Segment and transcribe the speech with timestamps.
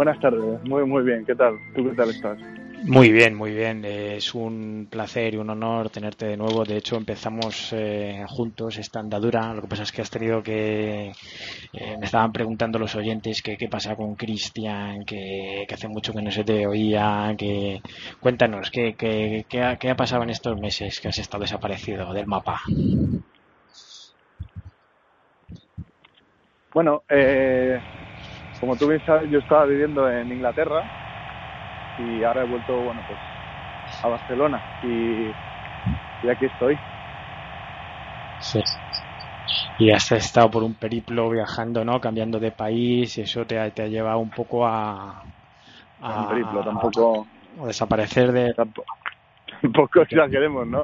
[0.00, 1.58] Buenas tardes, muy muy bien, ¿qué tal?
[1.76, 2.38] ¿Tú qué tal estás?
[2.84, 3.84] Muy bien, muy bien.
[3.84, 6.64] Es un placer y un honor tenerte de nuevo.
[6.64, 9.52] De hecho, empezamos eh, juntos esta andadura.
[9.52, 11.12] Lo que pasa es que has tenido que...
[11.74, 16.22] Eh, me estaban preguntando los oyentes que qué pasa con Cristian, que, hace mucho que
[16.22, 17.82] no se te oía, que...
[18.20, 22.14] Cuéntanos, ¿qué, qué, qué, ha, qué ha pasado en estos meses que has estado desaparecido
[22.14, 22.62] del mapa?
[26.72, 27.78] Bueno, eh,
[28.60, 30.84] como tú bien sabes, yo estaba viviendo en Inglaterra
[31.98, 33.18] y ahora he vuelto, bueno, pues
[34.04, 36.78] a Barcelona y, aquí estoy.
[38.40, 38.62] Sí.
[39.78, 42.00] Y has estado por un periplo viajando, ¿no?
[42.00, 45.22] Cambiando de país y eso te ha, te ha llevado un poco a...
[46.02, 47.26] a un periplo, tampoco...
[47.62, 48.54] A desaparecer de...
[49.62, 50.82] Tampoco, exageremos, ¿no?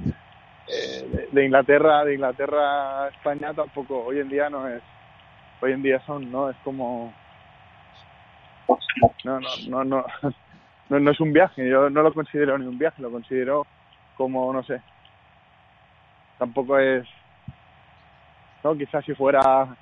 [0.69, 4.82] Eh, de, Inglaterra, de Inglaterra a España tampoco, hoy en día no es...
[5.60, 6.50] Hoy en día son, ¿no?
[6.50, 7.14] Es como
[9.25, 10.05] no, no, no,
[10.89, 13.67] no, no, es un viaje, yo no lo considero ni un viaje, lo considero
[14.17, 14.81] como, no sé,
[16.39, 17.06] tampoco es,
[18.64, 19.77] no, quizás si fuera,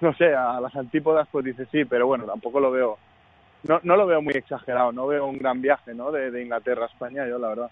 [0.00, 2.98] no sé, a las antípodas pues dice sí, pero bueno, tampoco lo veo,
[3.64, 6.10] no, no lo veo muy exagerado, no veo un gran viaje, ¿no?
[6.10, 7.70] De, de Inglaterra a España, yo la verdad.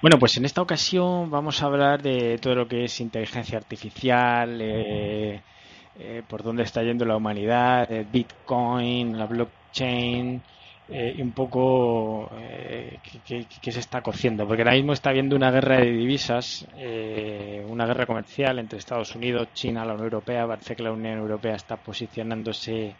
[0.00, 4.60] Bueno, pues en esta ocasión vamos a hablar de todo lo que es inteligencia artificial,
[4.62, 5.42] eh,
[6.00, 10.40] eh, por dónde está yendo la humanidad, el Bitcoin, la blockchain,
[10.88, 15.50] eh, y un poco eh, qué, se está cociendo, porque ahora mismo está habiendo una
[15.50, 16.66] guerra de divisas,
[17.68, 20.46] una guerra comercial entre Estados Unidos, China, la Unión Europea.
[20.46, 22.94] Parece que la Unión Europea está posicionándose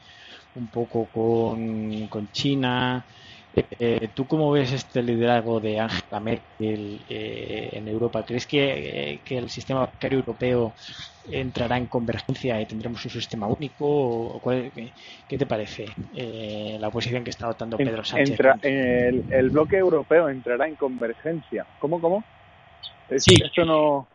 [0.57, 3.05] un poco con, con China.
[3.55, 8.25] Eh, ¿Tú cómo ves este liderazgo de Angela Merkel eh, en Europa?
[8.25, 10.75] ¿Crees que, que, el sistema bancario europeo
[11.31, 13.87] entrará en convergencia y tendremos un sistema único?
[13.87, 18.39] O qué, te parece eh, la posición que está adoptando Pedro Sánchez?
[18.63, 21.67] el, bloque europeo entrará en convergencia.
[21.79, 22.25] ¿Cómo, cómo?
[23.17, 23.37] sí.
[23.43, 24.07] Esto no...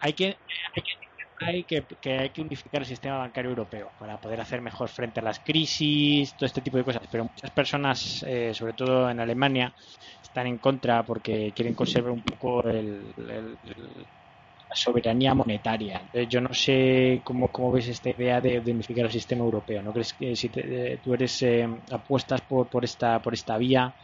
[0.00, 1.03] Hay que, hay que
[1.40, 5.22] hay que, hay que unificar el sistema bancario europeo para poder hacer mejor frente a
[5.22, 7.02] las crisis, todo este tipo de cosas.
[7.10, 9.74] Pero muchas personas, eh, sobre todo en Alemania,
[10.22, 16.02] están en contra porque quieren conservar un poco el, la soberanía monetaria.
[16.28, 19.82] yo no sé cómo, cómo ves esta idea de, unificar el sistema europeo.
[19.82, 23.94] ¿No crees que si tú eres eh, apuestas por, por esta por esta vía?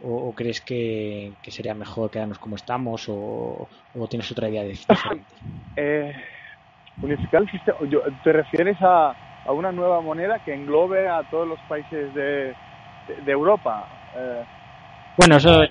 [0.00, 5.34] O, crees que, sería mejor quedarnos como estamos o, o tienes otra idea diferente?
[5.74, 6.12] Eh,
[7.02, 7.78] unificar el sistema.
[8.22, 9.14] ¿Te refieres a,
[9.44, 12.54] a, una nueva moneda que englobe a todos los países de,
[13.24, 13.88] de, Europa?
[14.16, 14.44] Eh,
[15.16, 15.62] bueno, eso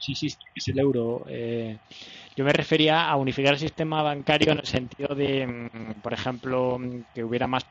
[0.00, 1.24] sí existe, es el euro.
[1.28, 1.78] Eh,
[2.36, 6.78] yo me refería a unificar el sistema bancario en el sentido de, mm, por ejemplo,
[7.14, 7.64] que hubiera más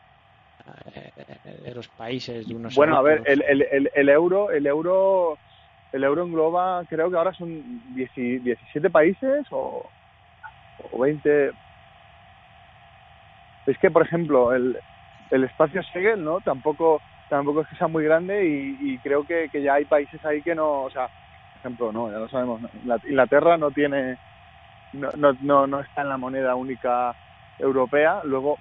[0.96, 1.12] eh,
[1.64, 5.38] de los países de unos bueno a ver el, el, el, euro el euro
[5.92, 9.86] el euro engloba creo que ahora son 17 países o,
[10.90, 11.52] o 20
[13.66, 14.78] es que, por ejemplo, el,
[15.32, 16.42] el espacio Segel, ¿no?
[16.42, 20.42] Tampoco, tampoco es que sea muy grande y, creo que, que, ya hay países ahí
[20.42, 22.62] que no, o sea, por ejemplo, no, ya lo sabemos,
[23.06, 24.18] Inglaterra no tiene,
[24.94, 27.16] no, no, no, está en la moneda única
[27.58, 28.58] europea, luego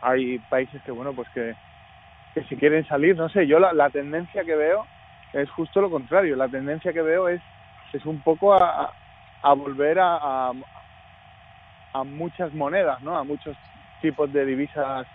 [0.00, 1.54] hay países que, bueno, pues que,
[2.34, 4.86] que si quieren salir, no sé, yo la, la tendencia que veo
[5.32, 7.40] es justo lo contrario, la tendencia que veo es,
[7.92, 8.92] es un poco a,
[9.42, 10.52] a volver a, a,
[11.92, 13.16] a muchas monedas, ¿no?
[13.16, 13.56] A muchos
[14.00, 15.06] tipos de divisas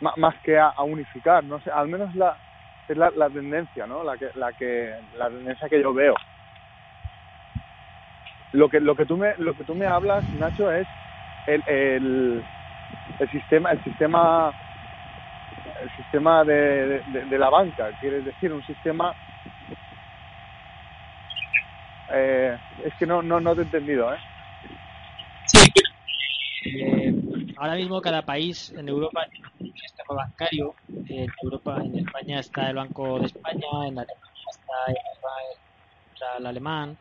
[0.00, 2.36] más que a, unificar, no sé, al menos la
[2.88, 4.02] es la, la, tendencia, ¿no?
[4.02, 6.14] La que la que la tendencia que yo veo.
[8.52, 10.86] Lo que lo que tú me lo que tú me hablas, Nacho, es
[11.46, 12.44] el, el,
[13.18, 14.52] el sistema el sistema
[15.82, 19.12] el sistema de, de, la banca, quieres decir un sistema
[22.12, 24.18] eh, es que no no no te he entendido, ¿eh?
[27.58, 30.74] Ahora mismo cada país en Europa tiene un sistema bancario.
[31.06, 36.96] En Europa, en España está el Banco de España, en Alemania está el, alemán.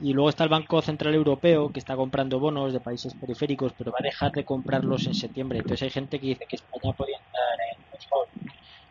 [0.00, 3.92] Y luego está el Banco Central Europeo que está comprando bonos de países periféricos, pero
[3.92, 5.58] va a dejar de comprarlos en septiembre.
[5.58, 7.82] Entonces hay gente que dice que España podía entrar en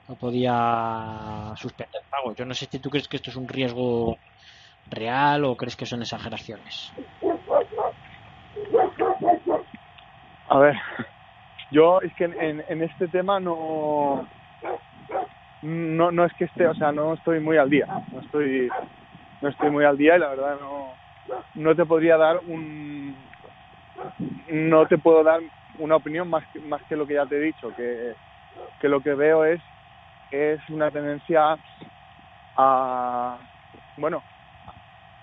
[0.07, 2.35] no podía suspender pagos.
[2.35, 4.17] Yo no sé si tú crees que esto es un riesgo
[4.89, 6.91] real o crees que son exageraciones.
[10.51, 10.75] A ver,
[11.71, 14.27] yo es que en, en este tema no,
[15.61, 18.69] no no es que esté, o sea, no estoy muy al día, no estoy
[19.41, 20.93] no estoy muy al día y la verdad no
[21.55, 23.15] no te podría dar un
[24.49, 25.39] no te puedo dar
[25.79, 28.13] una opinión más que, más que lo que ya te he dicho, que
[28.81, 29.61] que lo que veo es,
[30.31, 31.57] es una tendencia
[32.57, 33.37] a,
[33.95, 34.21] bueno,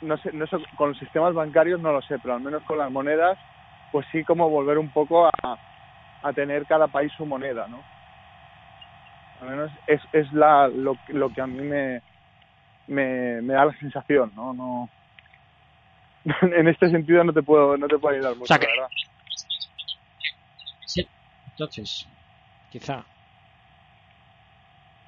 [0.01, 2.79] no sé, no sé, con los sistemas bancarios no lo sé, pero al menos con
[2.79, 3.39] las monedas,
[3.93, 5.59] pues sí como volver un poco a,
[6.23, 7.83] a tener cada país su moneda, ¿no?
[9.41, 12.03] Al menos es, es la, lo, lo que a mí me,
[12.89, 14.53] me, me da la sensación, ¿no?
[14.53, 14.89] no
[16.43, 18.89] en este sentido no te puedo no te puedo ayudar mucho, la verdad.
[20.85, 21.09] Sí.
[21.51, 22.07] Entonces,
[22.71, 23.05] quizá.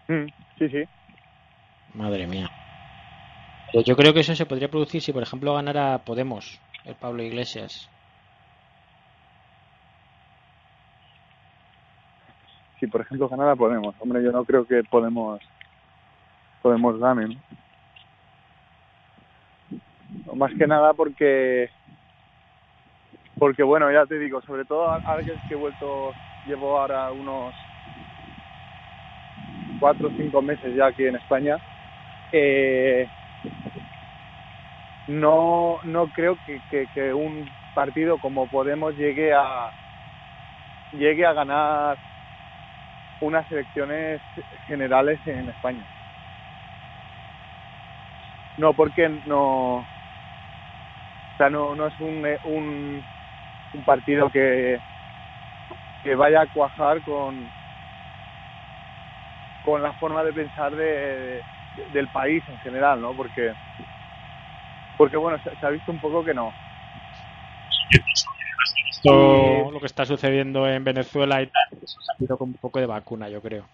[0.09, 0.27] Mm,
[0.59, 0.85] sí, sí.
[1.94, 2.50] Madre mía.
[3.73, 7.23] Pero yo creo que eso se podría producir si, por ejemplo, ganara Podemos, el Pablo
[7.23, 7.88] Iglesias.
[12.81, 13.94] Si, por ejemplo, ganara Podemos.
[14.00, 15.41] Hombre, yo no creo que Podemos
[16.62, 17.41] Podemos gane, ¿no?
[20.35, 21.71] Más que nada porque
[23.38, 26.12] porque bueno, ya te digo, sobre todo ahora que he vuelto,
[26.47, 27.55] llevo ahora unos
[29.81, 31.56] cuatro o cinco meses ya aquí en España,
[32.32, 33.09] eh,
[35.09, 36.61] no, no creo que,
[36.94, 39.71] que, un partido como Podemos llegue a
[40.93, 41.97] llegue a ganar
[43.20, 44.20] unas elecciones
[44.67, 45.84] generales en España.
[48.56, 49.84] No, porque no, o
[51.38, 53.02] sea, no, no es un, un,
[53.75, 54.78] un partido que,
[56.02, 57.49] que vaya a cuajar con,
[59.64, 61.43] con la forma de pensar de, de,
[61.93, 63.14] del país en general, ¿no?
[63.14, 63.52] Porque,
[64.99, 66.52] porque bueno, se, se ha visto un poco que no.
[69.02, 72.81] Esto, lo que está sucediendo en Venezuela y tal, eso ha sido con un poco
[72.81, 73.67] de vacuna, yo creo.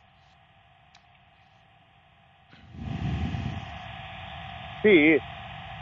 [4.82, 5.19] Sí,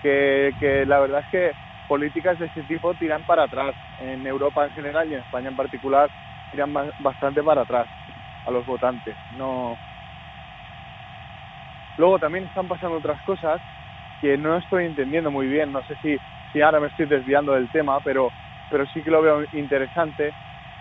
[0.02, 1.52] que, que la verdad es que
[1.86, 3.76] políticas de este tipo tiran para atrás.
[3.98, 6.10] En Europa en general y en España en particular
[6.50, 7.90] tiran bastante para atrás
[8.46, 9.18] a los votantes.
[9.28, 9.78] No.
[11.98, 13.60] Luego también están pasando otras cosas
[14.22, 15.70] que no estoy entendiendo muy bien.
[15.70, 16.18] No sé si,
[16.50, 18.32] si ahora me estoy desviando del tema, pero,
[18.74, 20.32] pero sí que lo veo interesante.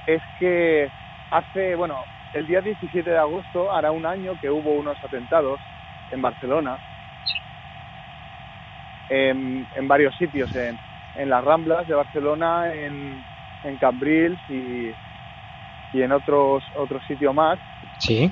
[0.07, 0.89] Es que
[1.29, 2.03] hace, bueno,
[2.33, 5.59] el día 17 de agosto hará un año que hubo unos atentados
[6.09, 6.79] en Barcelona
[9.09, 10.75] en, en varios sitios, en,
[11.17, 13.23] en, las Ramblas de Barcelona, en,
[13.63, 14.89] en Cambrils y,
[15.95, 17.59] y en otros otros sitios más.
[17.99, 18.31] Sí.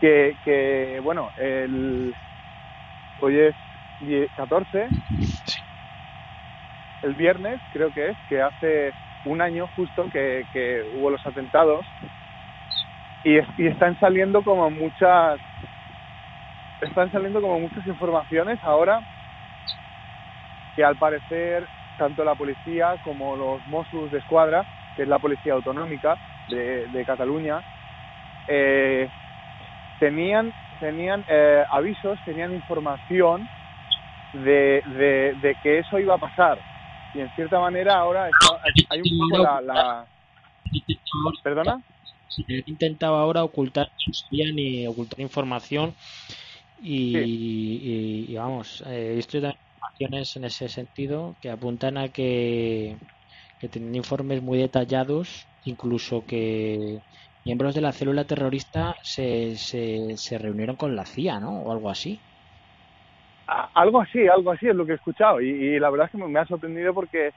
[0.00, 2.14] Que, que bueno, el,
[3.20, 3.56] hoy es
[4.36, 5.29] 14, sí.
[7.02, 8.92] El viernes creo que es, que hace
[9.24, 11.86] un año justo que, que hubo los atentados
[13.24, 15.40] y, y están saliendo como muchas
[16.80, 19.00] están saliendo como muchas informaciones ahora
[20.74, 21.66] que al parecer
[22.00, 24.64] tanto la policía como los Mossos de Escuadra,
[24.96, 26.16] que es la policía autonómica
[26.48, 27.60] de, Cataluña,
[28.48, 29.06] eh,
[29.98, 30.50] tenían,
[30.80, 33.46] tenían eh, avisos, tenían información
[34.32, 34.82] de,
[35.42, 36.58] de, que eso iba a pasar.
[37.14, 38.60] Y en cierta manera ahora está,
[38.90, 39.60] hay un poco la...
[39.60, 40.06] la...
[41.42, 41.82] ¿Perdona?
[42.66, 43.90] intentaba ahora ocultar,
[44.30, 45.94] ni ocultar información
[46.80, 47.18] y, sí.
[47.18, 52.96] y, y vamos, eh, estoy informaciones en ese sentido que apuntan a que,
[53.58, 57.00] que tienen informes muy detallados, incluso que
[57.44, 61.62] miembros de la célula terrorista se, se, se reunieron con la CIA, ¿no?
[61.62, 62.20] O algo así.
[63.74, 65.40] Algo así, algo así es lo que he escuchado.
[65.40, 67.32] Y, la verdad es que me, ha sorprendido porque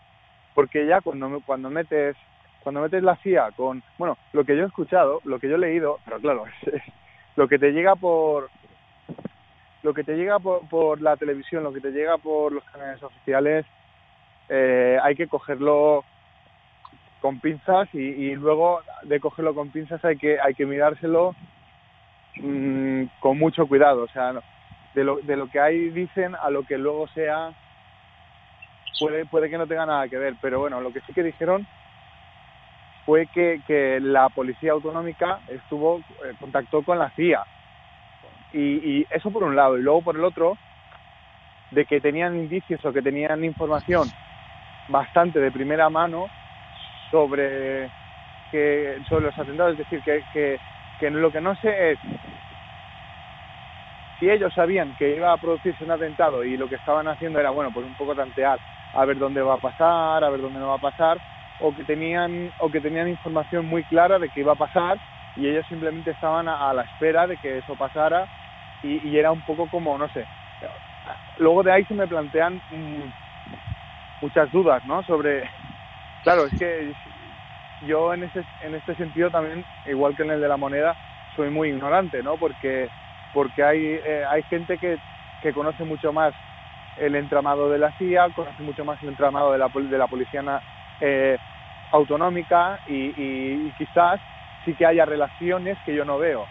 [0.53, 2.15] porque ya cuando cuando metes
[2.62, 5.58] cuando metes la CIA con bueno lo que yo he escuchado lo que yo he
[5.58, 6.43] leído pero claro
[7.36, 8.51] lo que te llega por
[9.84, 13.65] lo que te llega por, la televisión, lo que te llega por los canales oficiales,
[14.50, 16.05] eh, hay que cogerlo
[17.22, 21.36] con pinzas y, y, luego de cogerlo con pinzas hay que hay que mirárselo
[22.38, 24.34] mmm, con mucho cuidado, o sea,
[24.94, 27.52] de lo, de lo que ahí dicen a lo que luego sea
[29.00, 31.66] puede puede que no tenga nada que ver, pero bueno, lo que sí que dijeron
[33.06, 37.44] fue que, que la policía autonómica estuvo eh, contactó con la CIA
[38.54, 38.60] y,
[39.00, 39.78] y, eso por un lado.
[39.78, 40.58] Y luego por el otro,
[41.72, 44.08] de que tenían indicios o que tenían información
[44.88, 46.28] bastante de primera mano
[47.10, 47.90] sobre,
[48.52, 49.74] que, sobre los atentados.
[49.74, 50.60] Es decir, que, que,
[51.00, 52.00] que lo que no sé es
[54.24, 57.50] si ellos sabían que iba a producirse un atentado y lo que estaban haciendo era,
[57.50, 58.58] bueno, pues un poco tantear
[58.94, 61.18] a ver dónde va a pasar, a ver dónde no va a pasar,
[61.60, 64.98] o que tenían, o que tenían información muy clara de que iba a pasar
[65.36, 68.25] y ellos simplemente estaban a, la espera de que eso pasara
[68.82, 70.25] y, era un poco como, no sé,
[71.38, 73.03] luego de ahí se me plantean mmm,
[74.22, 75.03] muchas dudas, ¿no?
[75.03, 75.50] Sobre,
[76.24, 76.94] claro, es que
[77.88, 80.96] yo en este, en este sentido también, igual que en el de la moneda,
[81.36, 82.38] soy muy ignorante, ¿no?
[82.38, 82.89] Porque,
[83.34, 84.98] porque hay, eh, hay gente que,
[85.42, 86.34] que conoce mucho más
[86.98, 90.62] el entramado de la CIA, conoce mucho más el entramado de la, de la policía
[91.00, 91.38] eh,
[91.92, 94.20] autonómica y, quizás
[94.66, 96.46] sí que haya relaciones que yo no veo.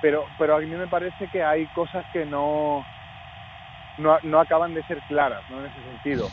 [0.00, 2.84] Pero, pero a mí me parece que hay cosas que no,
[3.96, 5.60] no, no acaban de ser claras ¿no?
[5.60, 6.28] en ese sentido.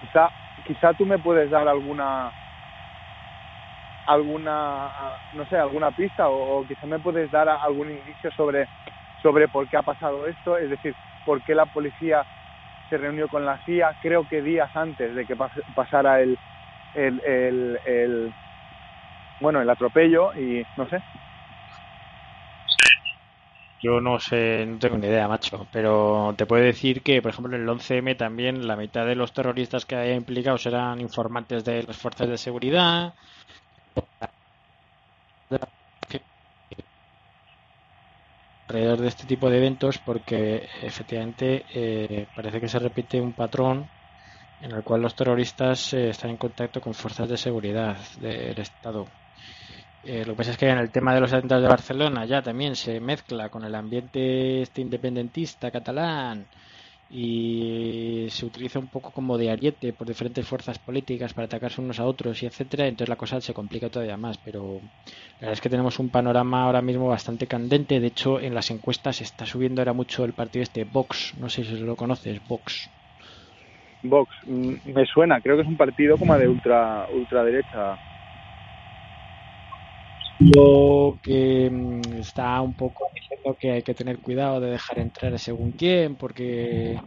[0.00, 0.30] Quizá,
[0.64, 2.32] quizá tú me puedes dar alguna
[4.06, 4.90] alguna
[5.34, 8.68] no sé alguna pista o, quizá me puedes dar algún indicio sobre
[9.22, 12.24] sobre por qué ha pasado esto es decir por qué la policía
[12.88, 15.36] se reunió con la CIA creo que días antes de que
[15.74, 16.38] pasara el
[16.94, 18.32] el, el,
[19.40, 20.98] bueno el atropello y no sé
[23.82, 27.56] yo no sé, no tengo ni idea, macho, pero te puedo decir que, por ejemplo,
[27.56, 31.84] en el 11M también la mitad de los terroristas que había implicados eran informantes de
[31.84, 33.14] las fuerzas de seguridad.
[38.70, 43.88] Alrededor de este tipo de eventos porque efectivamente eh, parece que se repite un patrón
[44.62, 49.08] en el cual los terroristas eh, están en contacto con fuerzas de seguridad del Estado.
[50.04, 52.42] Eh, lo que pasa es que en el tema de los atentados de Barcelona ya
[52.42, 56.46] también se mezcla con el ambiente este independentista catalán
[57.12, 61.98] y se utiliza un poco como de ariete por diferentes fuerzas políticas para atacarse unos
[61.98, 64.80] a otros y etcétera, entonces la cosa se complica todavía más, pero
[65.40, 68.70] la verdad es que tenemos un panorama ahora mismo bastante candente, de hecho en las
[68.70, 72.92] encuestas está subiendo ahora mucho el partido este Vox, no sé si lo conoces, Vox.
[74.02, 77.98] Vox, mm, me suena, creo que es un partido como de ultra ultraderecha
[80.40, 85.38] lo que mm, está un poco diciendo que hay que tener cuidado de dejar entrar
[85.38, 86.98] según quién, porque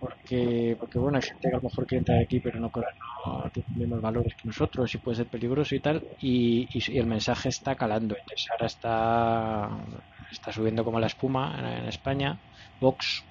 [0.00, 3.50] porque porque bueno hay gente que a lo mejor quiere entrar aquí pero no, no
[3.52, 7.48] tiene los mismos valores que nosotros y puede ser peligroso y tal y, el mensaje
[7.48, 8.16] está calando.
[8.18, 9.70] Entonces ahora está
[10.32, 12.36] está subiendo como la espuma en, en España
[12.80, 13.22] Vox.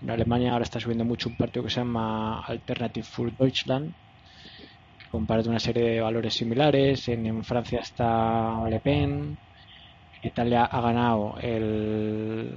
[0.00, 3.92] En Alemania ahora está subiendo mucho un partido que se llama Alternative for Deutschland
[5.10, 7.08] comparte una serie de valores similares.
[7.08, 9.36] En, Francia está Le Pen.
[10.22, 12.56] Italia ha ganado el,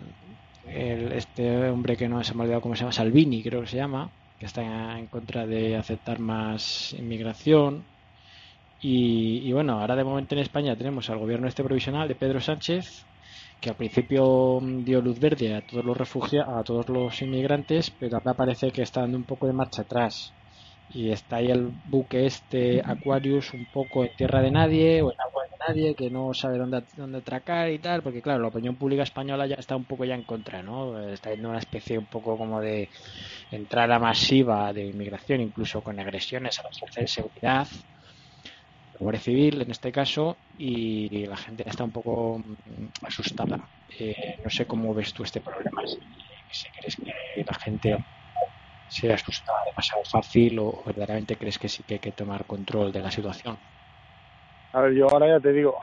[0.66, 3.78] este hombre que no se me ha olvidado cómo se llama, Salvini, creo que se
[3.78, 7.84] llama, que está en contra de aceptar más inmigración.
[8.82, 13.06] Y, bueno, ahora de momento en España tenemos al gobierno este provisional de Pedro Sánchez,
[13.60, 18.18] que al principio dio luz verde a todos los refugiados, a todos los inmigrantes, pero
[18.18, 20.34] ahora parece que está dando un poco de marcha atrás
[20.92, 25.18] y está ahí el buque este Aquarius un poco en tierra de nadie o en
[25.20, 28.76] agua de nadie que no sabe dónde, dónde atracar y tal porque claro la opinión
[28.76, 32.08] pública española ya está un poco ya en contra no está yendo una especie un
[32.08, 32.90] poco como de
[33.52, 37.68] entrada masiva de inmigración incluso con agresiones a las fuerzas de seguridad
[39.18, 43.70] Civil en este caso y la gente está un poco mm, asustada.
[43.98, 45.82] Eh, no sé cómo ves tú este problema
[46.52, 47.98] si crees que la gente
[48.90, 53.02] se asusta demasiado fácil o verdaderamente crees que sí que hay que tomar control de
[53.02, 53.58] la situación?
[54.74, 55.80] A ver, yo ahora ya te digo,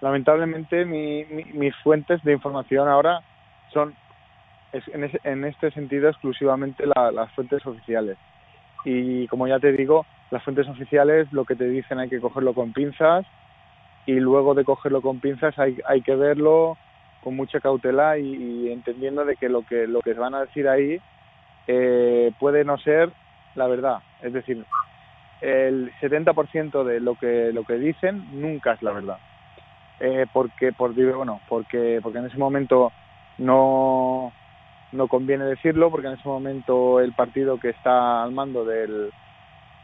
[0.00, 3.22] lamentablemente mi, mis fuentes de información ahora
[3.72, 3.94] son
[4.72, 8.16] en, en este sentido exclusivamente las fuentes oficiales.
[8.84, 12.54] Y como ya te digo, las fuentes oficiales lo que te dicen hay que cogerlo
[12.54, 13.26] con pinzas
[14.06, 16.76] y luego de cogerlo con pinzas hay, hay que verlo
[17.22, 20.68] con mucha cautela y, y entendiendo de que lo que lo que van a decir
[20.68, 21.00] ahí
[21.66, 23.10] eh, puede no ser
[23.54, 23.98] la verdad.
[24.22, 24.64] Es decir,
[25.40, 29.18] el 70% de lo que lo que dicen nunca es la verdad.
[30.00, 32.92] Eh, porque por bueno, porque porque en ese momento
[33.38, 34.32] no
[34.92, 39.10] no conviene decirlo porque en ese momento el partido que está al mando del,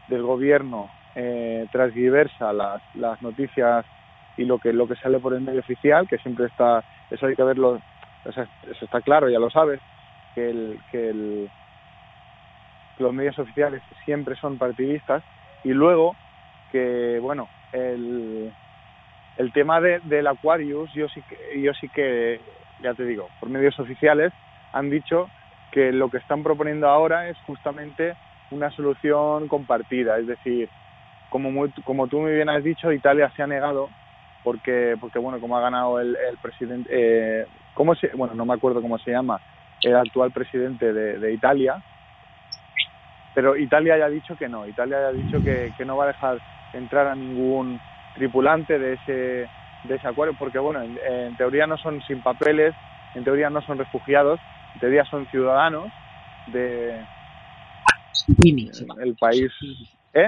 [0.07, 3.85] del gobierno eh, transgiversa las, las noticias
[4.37, 7.35] y lo que lo que sale por el medio oficial que siempre está eso hay
[7.35, 7.81] que verlo
[8.25, 8.45] eso
[8.81, 9.81] está claro ya lo sabes
[10.35, 11.49] que el que el
[12.99, 15.23] los medios oficiales siempre son partidistas
[15.63, 16.15] y luego
[16.71, 18.51] que bueno el,
[19.37, 22.39] el tema de, del Aquarius yo sí que yo sí que
[22.81, 24.31] ya te digo por medios oficiales
[24.73, 25.29] han dicho
[25.71, 28.15] que lo que están proponiendo ahora es justamente
[28.51, 30.17] una solución compartida.
[30.17, 30.69] Es decir
[31.29, 33.89] como como tú muy bien has dicho Italia se ha negado
[34.43, 38.55] porque porque bueno como ha ganado el, el presidente eh, cómo se bueno no me
[38.55, 39.39] acuerdo cómo se llama
[39.83, 41.83] el actual presidente de, de Italia
[43.39, 46.03] pero Italia ya ha dicho que no, Italia ya ha dicho que, que no va
[46.03, 46.41] a dejar
[46.73, 47.79] entrar a ningún
[48.13, 49.49] tripulante de ese,
[49.85, 52.75] de ese acuario, porque bueno, en, teoría no son sin papeles,
[53.15, 54.41] en teoría no son refugiados,
[54.73, 55.87] en teoría son ciudadanos
[56.47, 57.01] de
[59.01, 59.53] el país.
[60.13, 60.27] ¿Eh?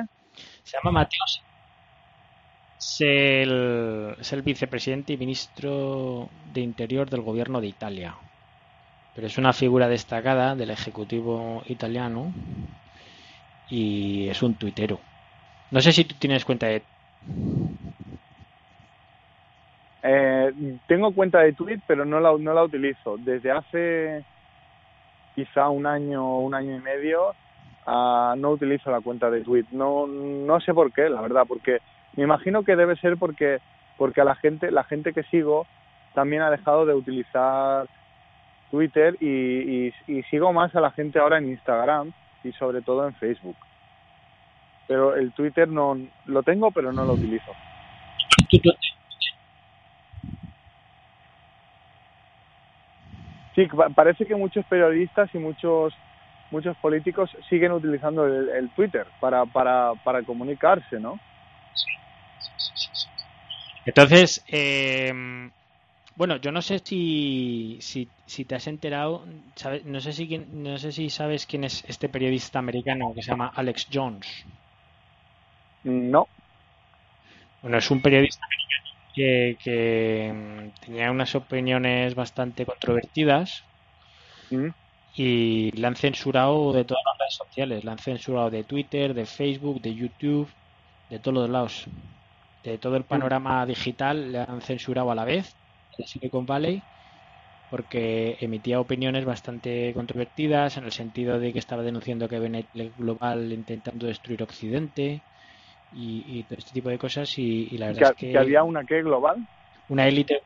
[0.64, 1.20] Se llama Mateo.
[2.80, 8.16] es el, es el vicepresidente y ministro de Interior del gobierno de Italia.
[9.16, 12.32] Pero es una figura destacada del Ejecutivo italiano
[13.72, 15.00] y es un tuitero.
[15.72, 16.84] No sé si tú tienes cuenta de...
[20.04, 20.54] Eh,
[20.88, 23.18] tengo cuenta de Twitter, pero no la, no la utilizo.
[23.18, 24.26] Desde hace
[25.34, 27.30] quizá un año, un año y medio,
[27.88, 29.74] uh, no utilizo la cuenta de Twitter.
[29.74, 31.80] No, no sé por qué, la verdad, porque
[32.18, 33.60] me imagino que debe ser porque,
[33.98, 35.66] porque a la gente, la gente que sigo
[36.14, 37.88] también ha dejado de utilizar
[38.70, 42.12] Twitter y, y, sigo más a la gente ahora en Instagram
[42.44, 43.58] y sobre todo en Facebook.
[44.88, 47.52] Pero el Twitter no lo tengo, pero no lo utilizo.
[53.56, 55.94] Sí, parece que muchos periodistas y muchos
[56.52, 61.18] muchos políticos siguen utilizando el, Twitter para, para, para comunicarse, ¿no?
[63.86, 65.50] Entonces, eh,
[66.16, 69.26] bueno, yo no sé si, si, si te has enterado,
[69.86, 73.52] no, sé si, no sé si sabes quién es este periodista americano que se llama
[73.56, 74.46] Alex Jones.
[75.84, 76.28] No.
[77.62, 78.46] Bueno, es un periodista
[79.16, 83.64] que, que mm, tenía unas opiniones bastante controvertidas
[84.50, 84.68] mm.
[85.16, 87.84] y la han censurado de todas las redes sociales.
[87.86, 90.50] La han censurado de Twitter, de Facebook, de YouTube,
[91.10, 91.86] de todos los lados.
[92.64, 93.08] De todo el mm.
[93.08, 95.56] panorama digital le han censurado a la vez
[95.98, 96.82] de Silicon Valley
[97.70, 102.64] porque emitía opiniones bastante controvertidas en el sentido de que estaba denunciando que había
[102.98, 105.22] global intentando destruir Occidente
[105.94, 109.02] y, todo este tipo de cosas y, la verdad ¿Que, es que, había una que
[109.02, 109.38] global
[109.88, 110.42] una élite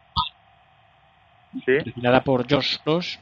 [1.66, 1.78] ¿Sí?
[2.24, 3.20] por George Soros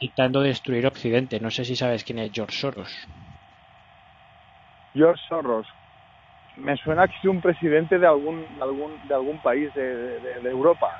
[0.00, 1.40] intentando destruir Occidente.
[1.40, 3.08] No sé si sabes quién es George Soros.
[4.94, 5.66] George Soros
[6.56, 10.90] me suena que es un presidente de algún algún de algún país de, de, Europa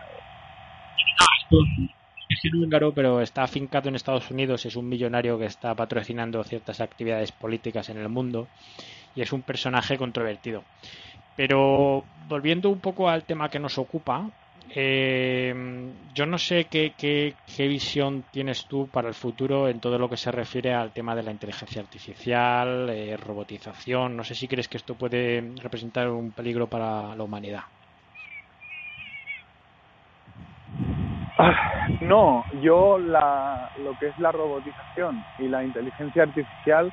[2.29, 6.43] es un húngaro, pero está afincado en Estados Unidos, es un millonario que está patrocinando
[6.45, 8.49] ciertas actividades políticas en el mundo
[9.15, 10.65] y es un personaje controvertido.
[11.37, 14.31] Pero volviendo un poco al tema que nos ocupa,
[14.71, 15.55] eh,
[16.13, 20.33] yo no sé qué, visión tienes tú para el futuro en todo lo que se
[20.33, 24.17] refiere al tema de la inteligencia artificial, eh, robotización.
[24.17, 27.63] No sé si crees que esto puede representar un peligro para la humanidad.
[31.37, 36.93] Ah, no, yo la, lo que es la robotización y la inteligencia artificial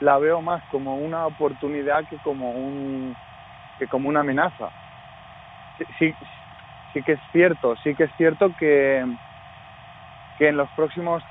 [0.00, 3.14] la veo más como una oportunidad que como un
[3.78, 4.70] que como una amenaza.
[7.02, 9.04] Que es cierto, sí que es cierto que,
[10.38, 11.22] que en los próximos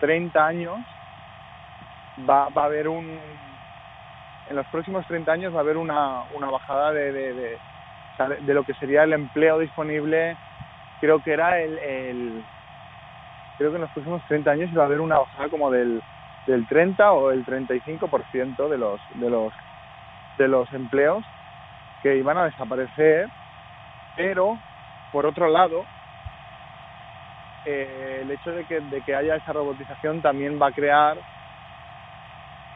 [0.00, 0.78] 30 años
[2.28, 3.18] va, va a haber un
[4.48, 7.58] en los próximos 30 años va a haber una, una bajada de, de,
[8.40, 10.36] de, lo que sería el empleo disponible.
[11.00, 12.44] Creo que era el, el,
[13.58, 16.02] creo que en los próximos 30 años va a haber una bajada como del
[16.46, 19.52] del 30 o el 35% de los de los
[20.38, 21.24] de los empleos
[22.02, 23.28] que iban a desaparecer,
[24.16, 24.56] pero
[25.12, 25.84] por otro lado
[27.64, 31.18] eh, el hecho de que, de que haya esa robotización también va a crear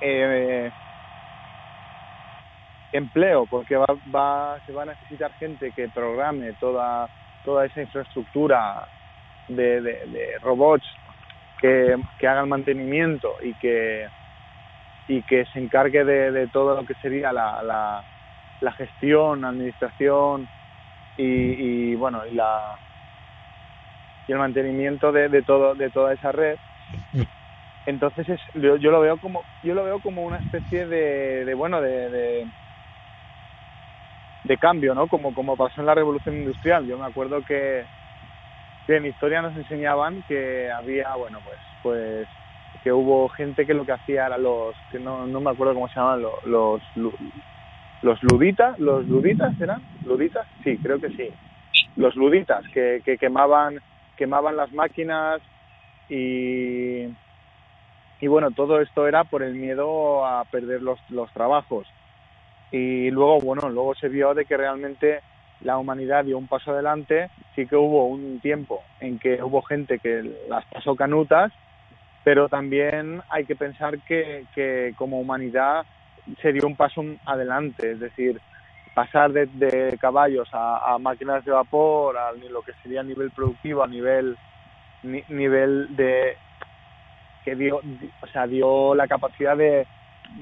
[0.00, 0.70] eh,
[2.92, 7.08] empleo porque va, va, se va a necesitar gente que programe toda
[7.44, 8.86] toda esa infraestructura
[9.48, 10.86] de, robots
[11.60, 14.06] que, que haga el mantenimiento y que,
[15.08, 18.04] y que se encargue de, todo lo que sería la, la,
[18.60, 20.48] la gestión, administración
[21.16, 22.78] y, y, bueno y la
[24.26, 26.56] y el mantenimiento de, de todo de toda esa red.
[27.86, 31.54] Entonces es, yo, yo, lo veo como yo lo veo como una especie de, de
[31.54, 32.46] bueno de,
[34.44, 36.86] de, cambio no como como pasó en la revolución industrial.
[36.86, 37.84] Yo me acuerdo que
[38.96, 42.28] en historia nos enseñaban que había, bueno, pues, pues
[42.82, 45.88] que hubo gente que lo que hacía era los, que no, no me acuerdo cómo
[45.88, 47.14] se llaman, los, los,
[48.02, 51.28] los luditas, los luditas eran, luditas, sí, creo que sí,
[51.96, 53.80] los luditas que, que quemaban,
[54.16, 55.40] quemaban las máquinas
[56.08, 57.04] y,
[58.20, 61.86] y bueno, todo esto era por el miedo a perder los, los trabajos.
[62.72, 65.20] Y luego, bueno, luego se vio de que realmente
[65.60, 69.98] la humanidad dio un paso adelante, sí que hubo un tiempo en que hubo gente
[69.98, 71.52] que las pasó canutas,
[72.24, 75.84] pero también hay que pensar que, que como humanidad
[76.40, 78.40] se dio un paso adelante, es decir,
[78.94, 84.36] pasar de, caballos a, máquinas de vapor, a lo que sería nivel productivo, a nivel
[85.02, 86.36] nivel de
[87.44, 87.80] que dio,
[88.20, 89.86] o sea, dio la capacidad de,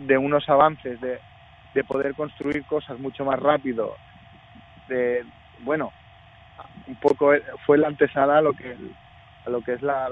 [0.06, 1.20] de unos avances de,
[1.74, 3.94] de poder construir cosas mucho más rápido
[4.88, 5.24] de,
[5.60, 5.92] bueno,
[6.86, 7.32] un poco
[7.66, 8.74] fue la antesala a lo que,
[9.46, 10.10] lo que es la,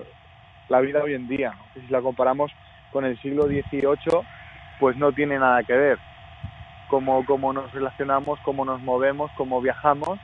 [0.68, 1.52] la vida hoy en día.
[1.74, 2.52] Si la comparamos
[2.92, 4.22] con el siglo XVIII,
[4.78, 5.98] pues no tiene nada que ver.
[6.88, 10.18] Cómo, cómo nos relacionamos, cómo nos movemos, cómo viajamos.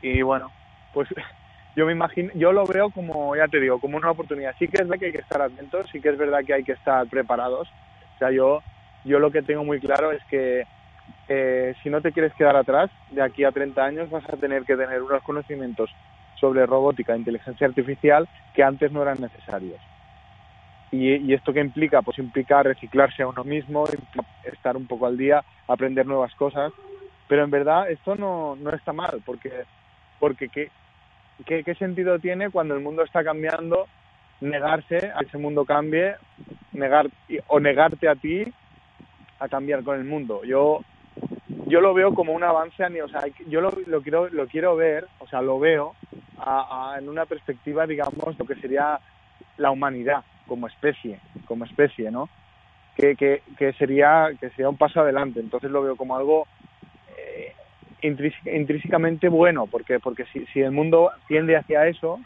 [0.00, 0.50] Y bueno,
[0.94, 1.08] pues
[1.76, 4.54] yo me imagino, yo lo veo como, ya te digo, como una oportunidad.
[4.58, 6.64] Sí que es verdad que hay que estar atentos, sí que es verdad que hay
[6.64, 7.68] que estar preparados.
[8.16, 8.62] O sea, yo,
[9.04, 10.64] yo lo que tengo muy claro es que
[11.28, 14.64] eh, si no te quieres quedar atrás, de aquí a 30 años vas a tener
[14.64, 15.90] que tener unos conocimientos
[16.40, 19.80] sobre robótica e inteligencia artificial que antes no eran necesarios.
[20.90, 22.02] Y, y, esto qué implica?
[22.02, 23.84] Pues implica reciclarse a uno mismo,
[24.44, 26.72] estar un poco al día, aprender nuevas cosas.
[27.28, 29.52] Pero en verdad esto no, no está mal, porque,
[30.18, 30.70] porque ¿qué,
[31.44, 33.86] qué, qué sentido tiene cuando el mundo está cambiando
[34.40, 36.14] negarse a que ese mundo cambie
[36.72, 37.08] negar,
[37.48, 38.44] o negarte a ti
[39.40, 40.42] a cambiar con el mundo?
[40.44, 40.80] Yo
[41.66, 45.06] yo lo veo como un avance, o sea, yo lo, lo, quiero, lo quiero ver,
[45.18, 45.94] o sea, lo veo
[46.96, 48.98] en una perspectiva, digamos, lo que sería
[49.58, 52.28] la humanidad como especie, como especie, ¿no?
[52.96, 55.38] Que, que, que sería que sería un paso adelante.
[55.38, 56.48] Entonces lo veo como algo
[57.16, 57.54] eh,
[58.02, 62.20] intrínsecamente bueno, porque porque si, el mundo tiende hacia eso,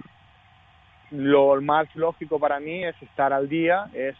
[1.10, 4.16] lo más lógico para mí es estar al día, es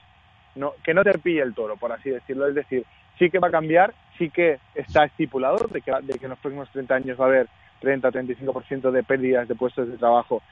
[0.54, 2.46] no, que no te pille el toro, por así decirlo.
[2.46, 2.84] Es decir,
[3.18, 6.38] sí que va a cambiar, sí que está estipulado de que, de que en los
[6.38, 7.48] próximos 30 años va a haber
[7.82, 10.42] 30-35% de pérdidas de puestos de trabajo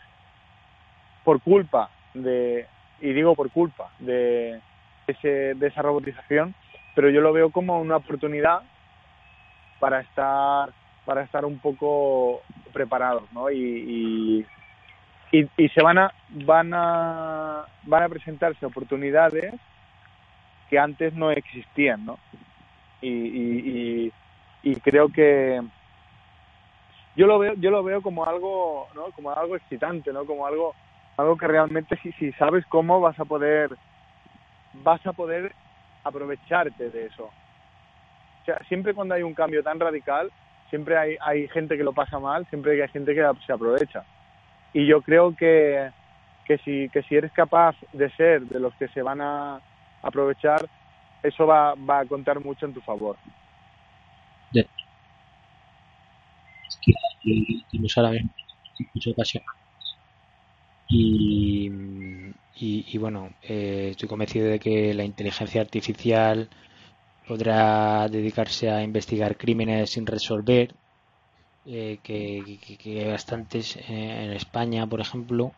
[1.24, 2.66] por culpa de,
[3.00, 4.60] y digo por culpa de,
[5.06, 6.54] ese, de esa robotización,
[6.94, 8.62] pero yo lo veo como una oportunidad
[9.78, 10.70] para estar
[11.04, 13.50] para estar un poco preparados, ¿no?
[13.50, 14.44] Y,
[15.32, 19.54] y, y, se van a van a van a presentarse oportunidades
[20.68, 22.18] que antes no existían, ¿no?
[23.00, 24.12] Y, y,
[24.62, 25.60] y, creo que
[27.16, 29.10] yo lo veo yo lo veo como algo, ¿no?
[29.12, 30.26] Como algo excitante, ¿no?
[30.26, 30.74] Como algo
[31.20, 33.76] algo que realmente si, sabes cómo vas a poder
[34.74, 35.52] vas a poder
[36.04, 37.24] aprovecharte de eso.
[37.24, 40.30] O sea, siempre cuando hay un cambio tan radical,
[40.70, 44.04] siempre hay, hay gente que lo pasa mal, siempre hay gente que se aprovecha.
[44.72, 45.90] Y yo creo que,
[46.46, 49.60] que, si, que si eres capaz de ser de los que se van a
[50.02, 50.66] aprovechar,
[51.22, 53.16] eso va, va a contar mucho en tu favor.
[54.54, 54.66] Es
[56.82, 56.92] que,
[60.90, 66.48] y, y, bueno, eh, estoy convencido de que la inteligencia artificial
[67.26, 70.74] podrá dedicarse a investigar crímenes sin resolver,
[71.64, 73.82] eh, que, que, bastantes eh,
[74.24, 75.52] en España, por ejemplo,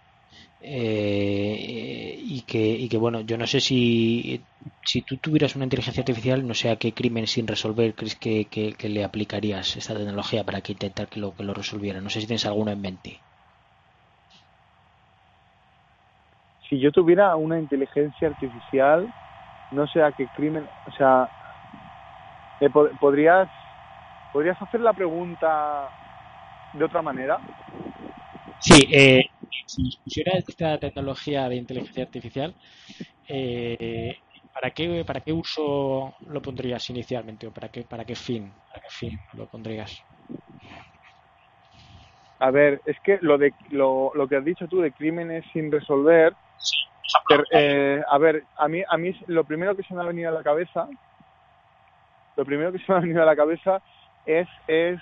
[0.60, 4.40] y, que, y que bueno, yo no sé si,
[4.84, 8.46] si tú tuvieras una inteligencia artificial, no sé a qué crimen sin resolver crees que,
[8.46, 12.00] que, le aplicarías esta tecnología para que intentar que lo, que lo resolviera.
[12.00, 13.20] No sé si tienes alguno en mente.
[16.72, 19.06] Si yo tuviera una inteligencia artificial,
[19.72, 21.28] no sé a qué crimen, o sea,
[22.98, 23.50] podrías
[24.32, 25.90] podrías hacer la pregunta
[26.72, 27.38] de otra manera.
[28.58, 29.20] Sí, eh,
[29.66, 32.54] si pusiera esta tecnología de inteligencia artificial,
[33.28, 34.16] eh,
[34.54, 38.80] ¿para qué para qué uso lo pondrías inicialmente o para qué para qué fin para
[38.80, 39.92] qué fin lo pondrías?
[42.38, 45.70] A ver, es que lo de lo, lo que has dicho tú de crímenes sin
[45.70, 46.34] resolver,
[47.50, 50.32] eh, a ver, a mí, a mí lo primero que se me ha venido a
[50.32, 50.88] la cabeza,
[52.36, 53.82] lo primero que se me ha venido a la cabeza
[54.26, 55.00] es, es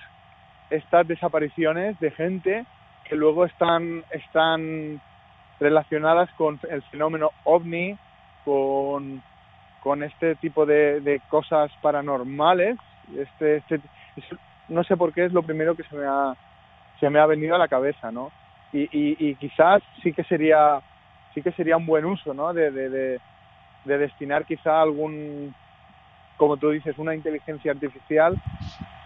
[0.71, 2.65] estas desapariciones de gente
[3.05, 5.01] que luego están, están
[5.59, 7.99] relacionadas con el fenómeno ovni,
[8.45, 9.23] con,
[9.83, 12.77] con este tipo de, de cosas paranormales.
[13.17, 13.81] Este, este,
[14.69, 16.35] no sé por qué es lo primero que se me ha,
[17.01, 18.31] se me ha venido a la cabeza, ¿no?
[18.73, 20.81] Y, y, y quizás sí que sería
[21.35, 22.53] sí que sería un buen uso, ¿no?
[22.53, 23.21] De, de,
[23.85, 25.55] de, destinar quizá algún,
[26.37, 28.37] como tú dices, una inteligencia artificial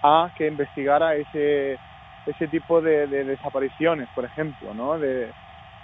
[0.02, 1.78] a que investigara ese,
[2.26, 4.98] ese tipo de, desapariciones, por ejemplo, ¿no?
[4.98, 5.30] De,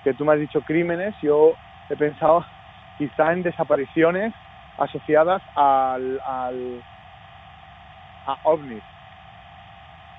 [0.04, 1.54] que tú me has dicho crímenes, yo
[1.88, 2.44] he pensado
[2.98, 4.32] quizá en desapariciones
[4.78, 6.82] asociadas al, al
[8.26, 8.82] a ovnis,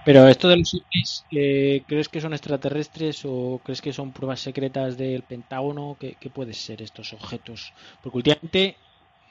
[0.06, 4.40] pero esto de los ovnis, eh, ¿crees que son extraterrestres o crees que son pruebas
[4.40, 5.98] secretas del Pentágono?
[6.00, 7.74] ¿Qué, qué pueden ser estos objetos?
[8.02, 8.78] Porque últimamente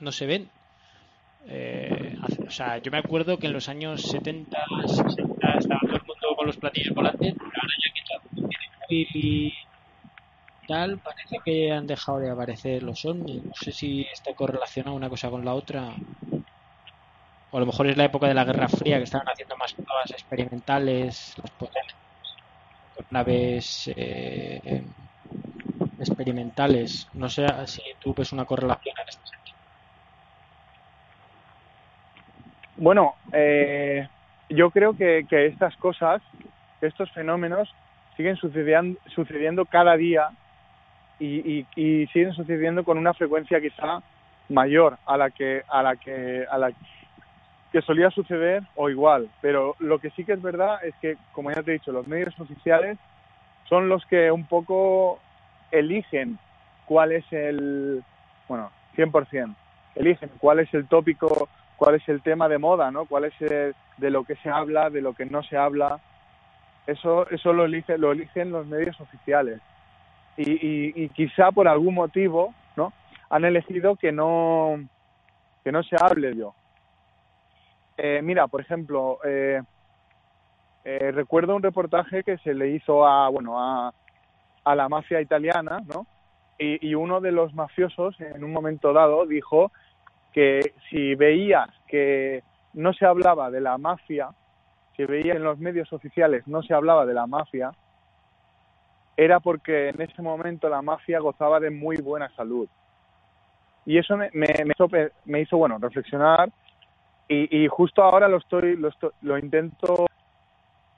[0.00, 0.50] no se ven.
[1.46, 6.06] Eh, o sea, yo me acuerdo que en los años 70, 60 estaba todo el
[6.06, 8.00] mundo con los platillos volantes, pero ahora ya que
[9.12, 9.52] y
[10.66, 13.44] tal, parece que han dejado de aparecer los ovnis.
[13.44, 15.94] No sé si está correlacionado una cosa con la otra.
[17.50, 19.72] O a lo mejor es la época de la Guerra Fría que estaban haciendo más
[19.72, 21.34] pruebas experimentales,
[22.96, 24.84] las naves eh,
[25.98, 27.08] experimentales.
[27.12, 29.58] No sé si tú ves una correlación en este sentido.
[32.76, 34.08] Bueno, eh,
[34.48, 36.22] yo creo que, que, estas cosas,
[36.80, 37.68] estos fenómenos,
[38.16, 40.30] siguen sucediendo, sucediendo cada día
[41.18, 44.02] y, y, siguen sucediendo con una frecuencia quizá
[44.48, 46.99] mayor a la que a la que a la que
[47.82, 51.62] solía suceder o igual pero lo que sí que es verdad es que como ya
[51.62, 52.98] te he dicho los medios oficiales
[53.68, 55.20] son los que un poco
[55.70, 56.38] eligen
[56.86, 58.02] cuál es el
[58.48, 59.54] bueno 100%
[59.94, 63.74] eligen cuál es el tópico cuál es el tema de moda no cuál es el,
[64.00, 66.00] de lo que se habla de lo que no se habla.
[66.86, 69.60] Eso eso lo elige, lo eligen los medios oficiales.
[70.36, 72.94] Y, quizá por algún motivo no
[73.28, 74.76] han elegido que no
[75.62, 76.54] que no se hable yo
[78.02, 79.60] eh, mira por ejemplo eh,
[80.84, 83.92] eh, recuerdo un reportaje que se le hizo a bueno a,
[84.64, 86.06] a la mafia italiana no
[86.62, 89.72] y, uno de los mafiosos en un momento dado dijo
[90.32, 92.42] que si veías que
[92.74, 94.30] no se hablaba de la mafia
[94.96, 97.72] si veías en los medios oficiales no se hablaba de la mafia
[99.16, 102.66] era porque en ese momento la mafia gozaba de muy buena salud.
[103.84, 104.88] Y eso me, me, hizo,
[105.26, 106.50] me hizo, bueno, reflexionar
[107.30, 108.90] y, y, justo ahora lo estoy, lo
[109.22, 110.06] lo intento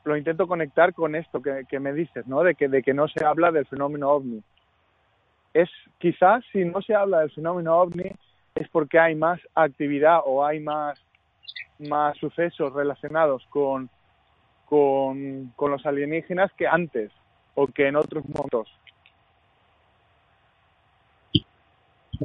[0.05, 2.43] lo intento conectar con esto que, que, me dices, ¿no?
[2.43, 4.43] De que, de que no se habla del fenómeno ovni.
[5.53, 5.69] Es
[5.99, 8.11] quizás si no se habla del fenómeno ovni
[8.55, 10.99] es porque hay más actividad o hay más,
[11.79, 13.91] más sucesos relacionados con,
[14.65, 17.13] con, con los alienígenas que antes
[17.55, 18.69] o que en otros momentos.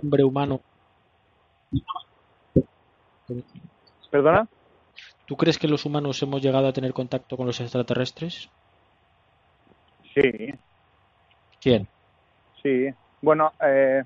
[0.01, 0.61] Hombre humano.
[4.09, 4.47] ¿Perdona?
[5.25, 8.49] ¿Tú crees que los humanos hemos llegado a tener contacto con los extraterrestres?
[10.13, 10.53] Sí.
[11.61, 11.87] ¿Quién?
[12.63, 12.87] Sí.
[13.21, 14.03] Bueno, eh,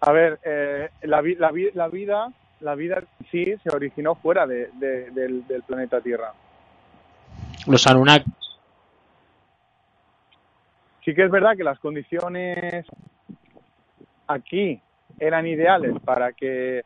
[0.00, 5.10] a ver, eh, la, la, la, vida, la vida sí se originó fuera de, de,
[5.10, 6.32] del, del, planeta Tierra.
[7.66, 8.30] Los Anunnaki
[11.04, 12.84] Sí que es verdad que las condiciones
[14.26, 14.80] aquí
[15.20, 16.82] eran ideales para que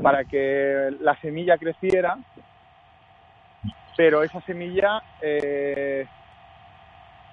[0.00, 2.16] para que la semilla creciera,
[3.96, 6.06] pero esa semilla eh,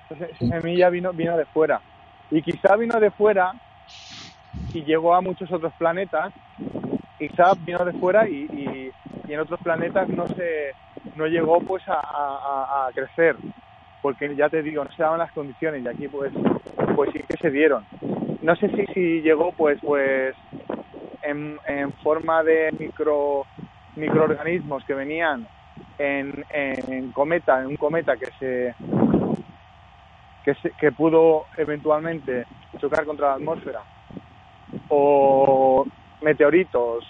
[0.10, 1.82] esa semilla vino vino de fuera.
[2.32, 3.54] Y quizá vino de fuera
[4.74, 6.34] y llegó a muchos otros planetas,
[7.18, 8.92] quizá vino de fuera y, y,
[9.32, 10.72] en otros planetas no se
[11.16, 13.36] no llegó pues a, a, a crecer.
[14.02, 16.32] Porque ya te digo, no se daban las condiciones y aquí pues
[16.96, 17.86] pues sí que se dieron.
[18.42, 20.36] No sé si, si llegó pues pues
[21.30, 23.46] en, forma de micro
[23.96, 25.48] microorganismos que venían
[25.98, 28.76] en, en cometa, en un cometa que se
[30.44, 32.46] que, se, que pudo eventualmente
[32.80, 33.82] chocar contra la atmósfera
[34.88, 35.86] o
[36.22, 37.06] meteoritos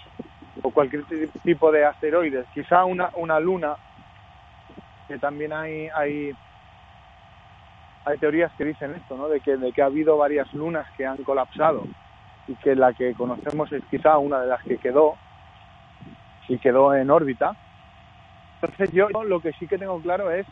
[0.62, 1.04] o cualquier
[1.42, 3.76] tipo de asteroides, quizá una, una luna
[5.08, 6.32] que también hay, hay
[8.04, 9.28] hay teorías que dicen esto, ¿no?
[9.28, 11.84] De que, de que ha habido varias lunas que han colapsado
[12.46, 15.16] y que la que conocemos es quizá una de las que quedó
[16.48, 17.56] y quedó en órbita.
[18.60, 20.46] Entonces yo lo que sí que tengo claro es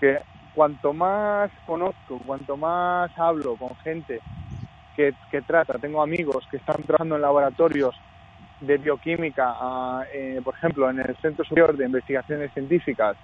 [0.00, 0.20] que
[0.54, 4.20] cuanto más conozco, cuanto más hablo con gente
[4.94, 7.94] que, que trata, tengo amigos que están trabajando en laboratorios
[8.60, 13.16] de bioquímica, a, eh, por ejemplo, en el Centro Superior de Investigaciones Científicas,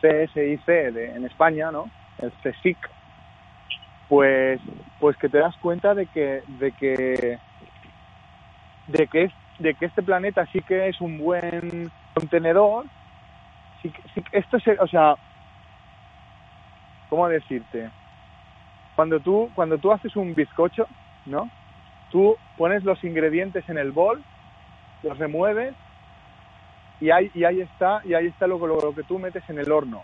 [0.00, 1.88] CSIC, de, en España, ¿no?
[2.18, 2.78] el CSIC,
[4.08, 4.60] pues,
[5.00, 7.38] pues que te das cuenta de que, de que,
[8.86, 12.86] de que, de que este planeta sí que es un buen contenedor.
[13.82, 15.16] Sí, sí, esto es, o sea,
[17.08, 17.90] ¿cómo decirte?
[18.94, 20.86] Cuando tú, cuando tú haces un bizcocho,
[21.26, 21.50] ¿no?
[22.10, 24.22] Tú pones los ingredientes en el bol,
[25.02, 25.74] los remueves
[27.00, 29.58] y ahí, y ahí está, y ahí está lo, lo, lo que tú metes en
[29.58, 30.02] el horno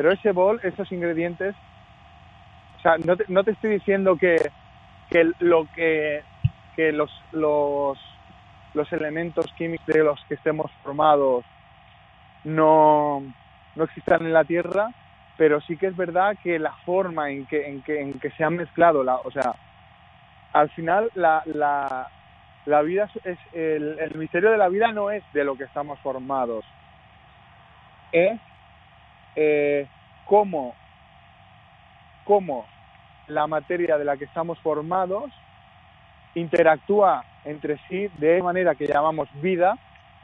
[0.00, 1.54] pero ese bol, esos ingredientes,
[2.80, 4.36] o sea, no te, no te estoy diciendo que,
[5.10, 6.22] que lo que,
[6.74, 7.98] que los, los,
[8.72, 11.44] los elementos químicos de los que estemos formados
[12.44, 13.22] no,
[13.76, 14.88] no existan en la Tierra,
[15.36, 18.44] pero sí que es verdad que la forma en que, en que, en que se
[18.44, 19.54] han mezclado, la, o sea,
[20.54, 22.08] al final la, la,
[22.64, 26.64] la vida es, el, misterio de la vida no es de lo que estamos formados,
[28.10, 28.40] es
[29.36, 29.86] eh,
[30.24, 30.74] cómo,
[32.30, 32.64] cómo
[33.26, 35.32] la materia de la que estamos formados
[36.36, 39.76] interactúa entre sí de manera que llamamos vida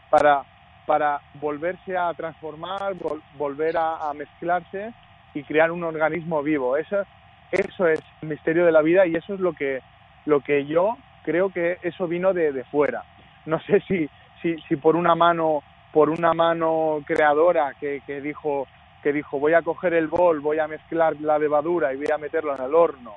[0.08, 0.44] para,
[0.86, 2.94] para volverse a transformar,
[3.36, 4.94] volver a, mezclarse
[5.34, 6.76] y crear un organismo vivo.
[6.76, 7.02] Eso,
[7.50, 9.80] eso es el misterio de la vida y eso es lo que,
[10.26, 13.02] lo que yo creo que eso vino de, de fuera.
[13.46, 14.08] No sé si,
[14.42, 18.68] si, si por una mano por una mano creadora que, que dijo
[19.06, 22.18] que dijo voy a coger el bol, voy a mezclar la levadura y voy a
[22.18, 23.14] meterlo en el horno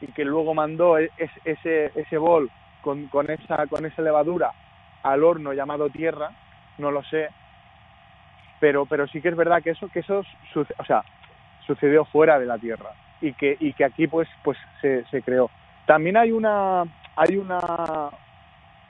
[0.00, 1.10] y que luego mandó e,
[1.44, 4.52] ese, ese bol con, con, esa, con esa levadura
[5.02, 6.30] al horno llamado tierra,
[6.78, 7.28] no lo sé,
[8.60, 10.22] pero, pero sí que es verdad que eso, que eso
[10.78, 11.04] o sea,
[11.66, 15.50] sucedió fuera de la tierra y que, y que aquí pues, pues se, se creó.
[15.84, 18.08] También hay una, hay una,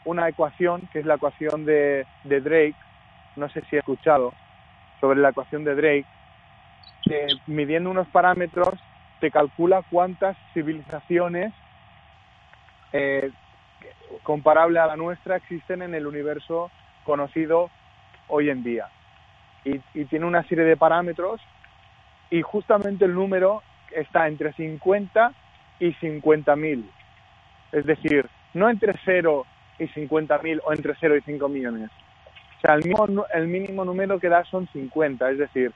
[0.05, 2.77] una ecuación que es la ecuación de, de Drake,
[3.35, 4.33] no sé si he escuchado,
[5.01, 6.07] sobre la ecuación de Drake,
[7.47, 8.75] midiendo unos parámetros
[9.21, 11.53] te calcula cuántas civilizaciones
[12.93, 13.31] eh,
[14.23, 16.71] comparable a la nuestra existen en el universo
[17.05, 17.71] conocido
[18.29, 18.89] hoy en día.
[19.65, 21.41] Y, y tiene una serie de parámetros
[22.31, 25.33] y justamente el número está entre 50
[25.81, 26.85] y 50.000.
[27.73, 29.47] Es decir, no entre 0
[29.79, 31.91] y 50.000 o entre 0 y 5 millones.
[32.59, 32.85] O sea, el
[33.35, 35.73] el mínimo número que da son 50, es decir,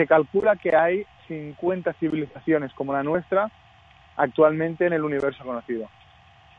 [0.00, 3.50] se calcula que hay 50 civilizaciones como la nuestra
[4.16, 5.90] actualmente en el universo conocido.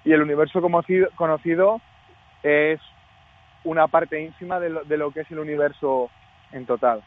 [0.06, 1.82] Y el universo conocido, conocido
[2.44, 2.80] es
[3.64, 6.12] una parte ínfima de lo, de lo que es el universo
[6.52, 7.02] en total.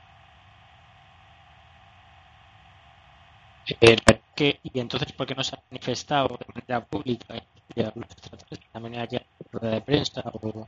[3.80, 3.96] Eh,
[4.36, 7.34] ¿Y entonces por qué no se ha manifestado de manera pública
[7.76, 10.20] de manera que de prensa?
[10.32, 10.66] O,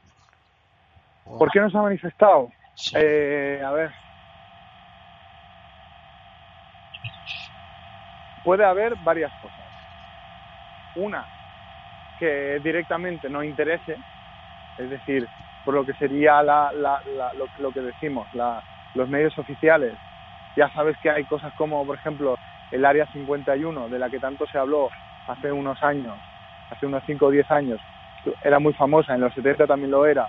[1.38, 2.52] ¿Por qué no se ha manifestado?
[2.94, 3.90] Eh, a ver,
[8.46, 9.58] puede haber varias cosas.
[10.94, 11.26] Una,
[12.16, 13.96] que directamente no interese,
[14.78, 15.26] es decir,
[15.64, 16.70] por lo que sería la,
[17.58, 18.28] lo, que decimos,
[18.94, 19.94] los medios oficiales.
[20.54, 22.38] Ya sabes que hay cosas como, por ejemplo,
[22.70, 24.90] el Área 51, de la que tanto se habló
[25.26, 26.16] hace unos años,
[26.70, 27.80] hace unos 5 o 10 años,
[28.44, 30.28] era muy famosa, en los 70 también lo era.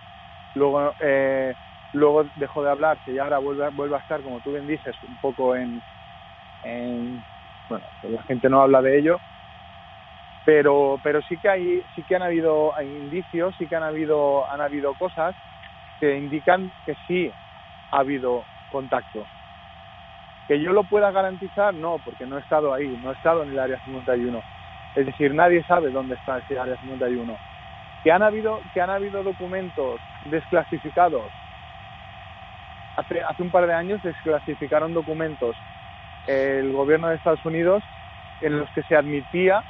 [0.56, 1.53] Luego, eh,
[1.93, 5.17] luego dejó de hablarse y ahora vuelve, vuelve a estar, como tú bien dices, un
[5.17, 5.84] poco en
[7.69, 9.19] bueno, pues la gente no habla de ello,
[10.45, 14.62] pero pero sí que hay sí que han habido indicios, sí que han habido han
[14.62, 15.36] habido cosas
[15.99, 17.32] que indican que sí
[17.91, 19.25] ha habido contacto.
[20.47, 23.49] Que yo lo pueda garantizar, no, porque no he estado ahí, no he estado en
[23.49, 24.41] el área 51.
[24.95, 27.38] Es decir, nadie sabe dónde está ese área 51.
[28.03, 31.30] Que han habido que han habido documentos desclasificados.
[32.95, 35.56] Hace hace un par de años desclasificaron documentos
[36.28, 37.84] el gobierno de Estados Unidos
[38.42, 39.63] en los que se admitía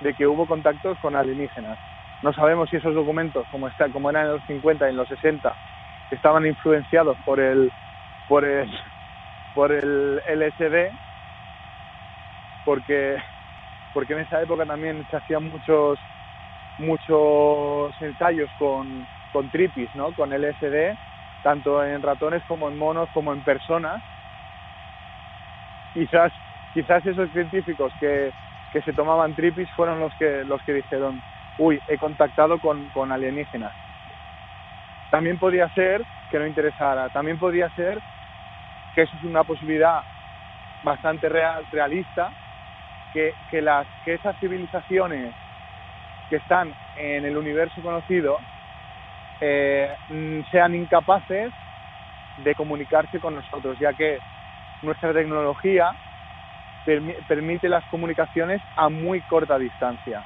[0.00, 1.78] de que hubo contactos con alienígenas.
[2.22, 5.08] No sabemos si esos documentos, como, está, como eran en los 50 y en los
[5.08, 5.54] 60,
[6.10, 7.72] estaban influenciados por el,
[8.28, 8.70] por el,
[9.54, 10.92] por el LSD,
[12.64, 13.16] porque,
[13.94, 15.98] porque en esa época también se hacían muchos,
[16.78, 20.12] muchos ensayos con, con tripis, ¿no?
[20.12, 20.96] con LSD,
[21.42, 24.02] tanto en ratones como en monos como en personas,
[25.92, 26.32] quizás
[26.72, 28.32] quizás esos científicos que,
[28.72, 31.20] que se tomaban tripis fueron los que los que dijeron
[31.58, 33.72] uy he contactado con, con alienígenas
[35.10, 37.98] también podría ser que no interesara también podría ser
[38.94, 40.02] que eso es una posibilidad
[40.82, 42.30] bastante real, realista
[43.12, 45.34] que, que las que esas civilizaciones
[46.28, 48.38] que están en el universo conocido
[49.40, 49.88] eh,
[50.50, 51.50] sean incapaces
[52.36, 54.18] de comunicarse con nosotros ya que
[54.82, 55.92] nuestra tecnología
[57.28, 60.22] permite las comunicaciones a muy corta distancia.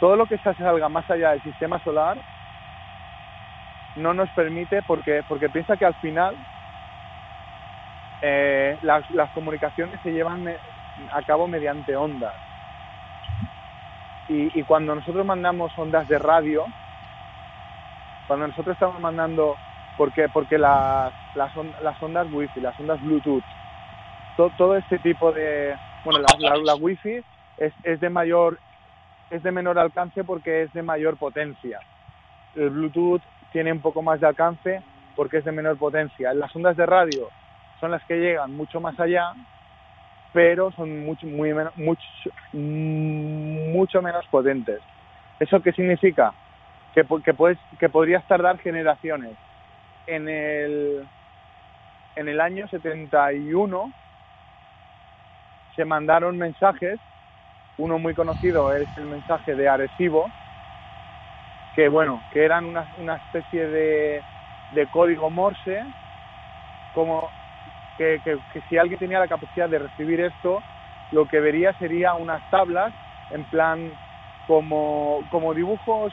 [0.00, 2.18] Todo lo que se salga más allá del sistema solar
[3.96, 6.34] no nos permite porque, porque piensa que al final
[8.22, 10.48] eh, las, comunicaciones se llevan
[11.12, 12.34] a cabo mediante ondas.
[14.26, 16.64] Y cuando nosotros mandamos ondas de radio,
[18.26, 19.56] cuando nosotros estamos mandando
[19.96, 23.44] porque porque las, las, las ondas wifi, las ondas Bluetooth,
[24.36, 25.74] todo este tipo de
[26.04, 27.22] bueno la, la, wifi
[27.58, 28.58] es, es de mayor
[29.30, 31.78] es de menor alcance porque es de mayor potencia.
[32.54, 33.22] El Bluetooth
[33.52, 34.82] tiene un poco más de alcance
[35.16, 36.34] porque es de menor potencia.
[36.34, 37.28] Las ondas de radio
[37.80, 39.32] son las que llegan mucho más allá,
[40.32, 42.02] pero son mucho, muy mucho,
[42.52, 44.80] mucho menos potentes.
[45.38, 46.32] ¿Eso qué significa?
[46.94, 49.36] Que, que, puedes, que podrías tardar generaciones
[50.06, 51.06] en el,
[52.16, 53.92] en el año 71
[55.76, 56.98] se mandaron mensajes.
[57.78, 60.30] Uno muy conocido es el mensaje de Arecibo,
[61.74, 64.22] que bueno, que eran una, una especie de,
[64.74, 65.82] de código Morse,
[66.94, 67.28] como
[67.98, 70.62] que, que, si alguien tenía la capacidad de recibir esto,
[71.10, 72.92] lo que vería sería unas tablas
[73.30, 73.90] en plan
[74.46, 76.12] como, como dibujos,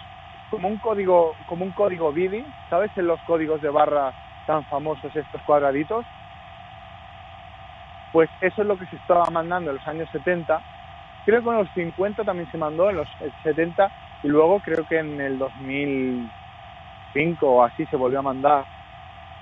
[0.52, 2.92] como un código, como un código BIDI, ¿sabes?
[2.98, 4.14] En los códigos de barra
[4.46, 6.06] tan famosos estos cuadraditos.
[8.12, 10.60] Pues eso es lo que se estaba mandando en los años 70.
[11.26, 13.08] Creo que en los 50 también se mandó, en los
[13.44, 13.90] 70,
[14.24, 18.66] y luego creo que en el 2005 o así se volvió a mandar.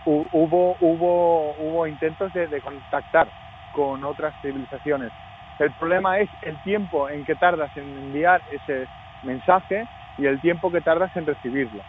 [0.05, 3.27] Hubo, hubo, hubo intentos de, de contactar
[3.73, 5.11] con otras civilizaciones.
[5.57, 8.87] El problema es el tiempo en que tardas en enviar ese
[9.23, 9.87] mensaje
[10.19, 11.83] y el tiempo que tardas en recibirlo.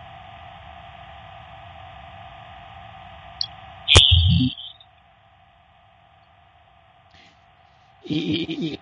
[8.02, 8.18] Y,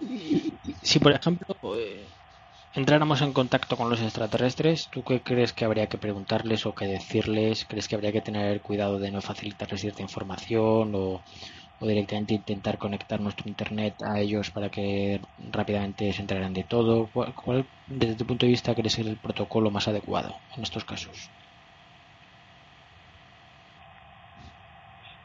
[0.00, 2.08] y, y, si, por ejemplo, eh,
[2.72, 6.86] entráramos en contacto con los extraterrestres, ¿tú qué crees que habría que preguntarles o que
[6.86, 7.66] decirles?
[7.66, 10.94] ¿Crees que habría que tener cuidado de no facilitarles cierta información
[11.80, 17.10] o directamente intentar conectar nuestro internet a ellos para que rápidamente se enteraran de todo?
[17.12, 20.84] ¿Cuál, cuál desde tu punto de vista, crees ser el protocolo más adecuado en estos
[20.84, 21.32] casos?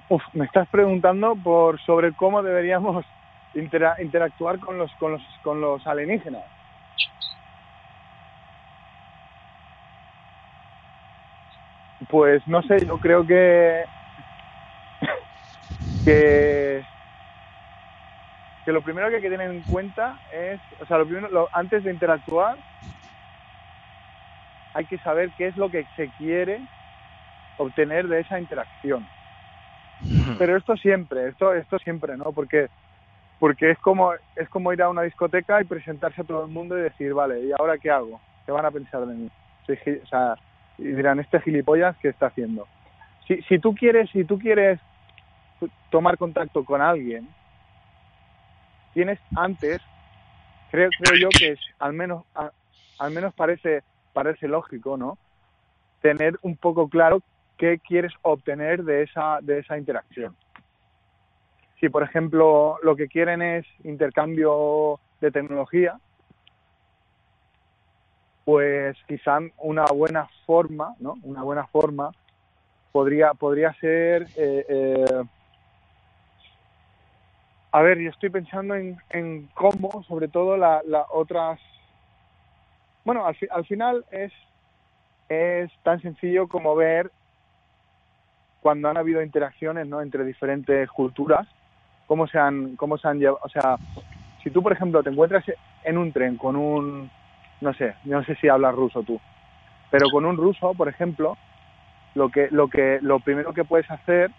[0.09, 3.05] Uf, me estás preguntando por sobre cómo deberíamos
[3.53, 6.43] intera interactuar con los, con los con los alienígenas.
[12.07, 13.85] Pues no sé, yo creo que
[16.03, 16.83] que
[18.63, 21.49] que lo primero que hay que tener en cuenta es, o sea, lo primero, lo,
[21.51, 22.57] antes de interactuar,
[24.73, 26.61] hay que saber qué es lo que se quiere
[27.57, 29.05] obtener de esa interacción.
[30.37, 32.31] Pero esto siempre, esto, esto siempre, ¿no?
[32.31, 32.69] Porque,
[33.39, 36.77] porque es como, es como ir a una discoteca y presentarse a todo el mundo
[36.77, 38.19] y decir, vale, ¿y ahora qué hago?
[38.45, 39.29] ¿Qué van a pensar de mí?
[39.67, 40.35] O sea,
[40.77, 42.67] y dirán, este gilipollas, ¿qué está haciendo?
[43.27, 44.79] Si, si tú quieres, si tú quieres
[45.89, 47.27] tomar contacto con alguien,
[48.93, 49.81] tienes antes,
[50.71, 52.23] creo, creo yo que es, al menos,
[52.99, 53.83] al menos parece,
[54.13, 55.17] parece lógico, ¿no?
[56.01, 57.21] Tener un poco claro
[57.57, 60.35] qué quieres obtener de esa, de esa interacción.
[61.79, 65.97] Si, por ejemplo, lo que quieren es intercambio de tecnología,
[68.45, 71.15] pues quizá una buena forma, ¿no?
[71.23, 72.11] Una buena forma
[72.91, 75.23] podría, podría ser eh, eh,
[77.73, 81.59] a ver, yo estoy pensando en, en cómo, sobre todo, las la otras...
[83.03, 84.31] Bueno, al, fi al final es,
[85.27, 87.11] es tan sencillo como ver
[88.61, 90.01] cuando han habido interacciones ¿no?
[90.01, 91.47] entre diferentes culturas,
[92.05, 93.77] cómo se han, cómo se han llevado, o sea,
[94.43, 95.43] si tú, por ejemplo, te encuentras
[95.83, 97.09] en un tren con un,
[97.59, 99.19] no sé, no sé si hablas ruso tú,
[99.89, 101.37] pero con un ruso, por ejemplo,
[102.13, 104.29] lo que, lo que, lo primero que puedes hacer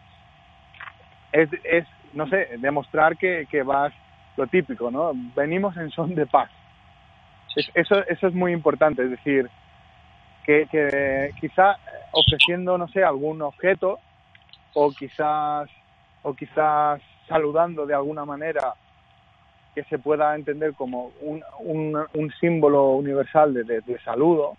[1.32, 3.92] es, es no sé, demostrar que, que vas
[4.36, 5.12] lo típico, ¿no?
[5.34, 6.50] Venimos en son de paz.
[7.56, 9.48] Es, eso, eso es muy importante, es decir,
[10.44, 11.76] que, que quizá
[12.12, 13.98] ofreciendo, no sé, algún objeto
[14.74, 15.68] o quizás,
[16.22, 18.74] o quizás saludando de alguna manera
[19.74, 24.56] que se pueda entender como un, un, un símbolo universal de, de, de, saludo,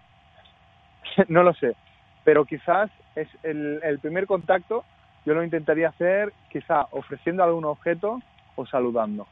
[1.29, 1.75] no lo sé,
[2.23, 4.83] pero quizás es el, el primer contacto
[5.25, 8.19] yo lo intentaría hacer quizá ofreciendo algún objeto
[8.55, 9.27] o saludando.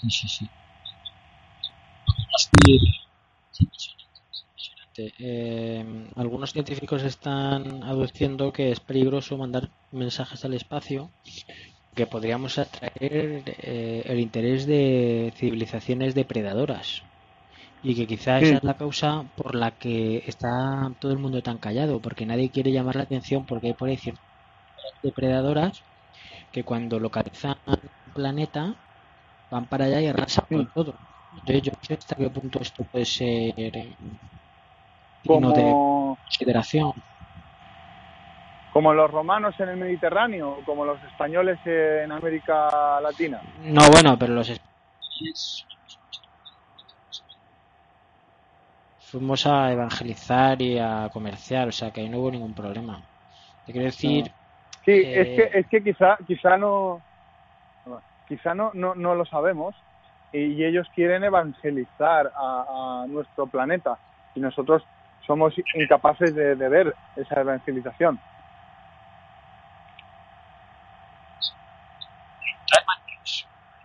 [0.00, 0.50] Sí, sí, sí.
[4.98, 5.84] Eh,
[6.16, 11.08] algunos científicos están aduciendo que es peligroso mandar mensajes al espacio
[11.94, 17.02] que podríamos atraer eh, el interés de civilizaciones depredadoras
[17.82, 18.46] y que quizá sí.
[18.46, 22.50] esa es la causa por la que está todo el mundo tan callado porque nadie
[22.50, 24.20] quiere llamar la atención porque hay por ahí cierto
[25.02, 25.82] depredadoras
[26.52, 27.80] que cuando localizan un
[28.14, 28.74] planeta
[29.50, 30.94] van para allá y arrasan con todo.
[31.34, 33.54] Entonces yo no sé hasta qué punto esto puede ser
[35.26, 36.92] como de consideración.
[38.72, 43.40] Como los romanos en el Mediterráneo, o como los españoles en América Latina.
[43.64, 45.66] No, bueno, pero los españoles
[48.98, 53.02] fuimos a evangelizar y a comerciar, o sea que ahí no hubo ningún problema.
[53.66, 54.32] Te quiero decir,
[54.84, 55.20] Sí, eh...
[55.22, 57.04] es que es que quizá quizá no
[58.26, 59.76] quizá no no, no lo sabemos
[60.32, 64.00] y ellos quieren evangelizar a, a nuestro planeta
[64.34, 64.88] y nosotros
[65.26, 68.22] somos incapaces de, de ver esa evangelización.